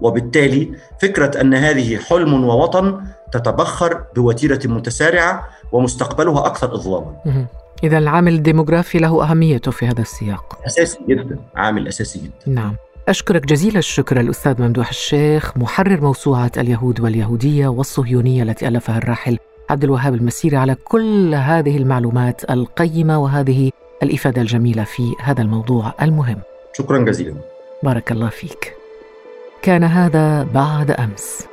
وبالتالي 0.00 0.72
فكرة 1.02 1.40
أن 1.40 1.54
هذه 1.54 1.96
حلم 1.96 2.44
ووطن 2.44 3.00
تتبخر 3.32 4.04
بوتيرة 4.16 4.60
متسارعة 4.64 5.48
ومستقبلها 5.72 6.46
أكثر 6.46 6.74
إظلاما 6.74 7.46
إذا 7.84 7.98
العامل 7.98 8.34
الديموغرافي 8.34 8.98
له 8.98 9.30
أهميته 9.30 9.70
في 9.70 9.86
هذا 9.86 10.00
السياق. 10.00 10.58
أساسي 10.66 10.98
جدا 11.08 11.38
عامل 11.54 11.88
أساسي 11.88 12.18
جدا. 12.18 12.54
نعم. 12.60 12.76
أشكرك 13.08 13.46
جزيل 13.46 13.76
الشكر 13.76 14.20
الأستاذ 14.20 14.62
ممدوح 14.62 14.88
الشيخ 14.88 15.56
محرر 15.56 16.00
موسوعة 16.00 16.52
اليهود 16.56 17.00
واليهودية 17.00 17.68
والصهيونية 17.68 18.42
التي 18.42 18.68
ألفها 18.68 18.98
الراحل 18.98 19.38
عبد 19.70 19.84
الوهاب 19.84 20.14
المسيري 20.14 20.56
على 20.56 20.74
كل 20.74 21.34
هذه 21.34 21.76
المعلومات 21.76 22.50
القيمة 22.50 23.22
وهذه 23.22 23.70
الإفادة 24.02 24.42
الجميلة 24.42 24.84
في 24.84 25.12
هذا 25.20 25.42
الموضوع 25.42 25.94
المهم. 26.02 26.38
شكرا 26.72 26.98
جزيلا. 26.98 27.34
بارك 27.82 28.12
الله 28.12 28.28
فيك. 28.28 28.74
كان 29.62 29.84
هذا 29.84 30.42
بعد 30.42 30.90
أمس. 30.90 31.51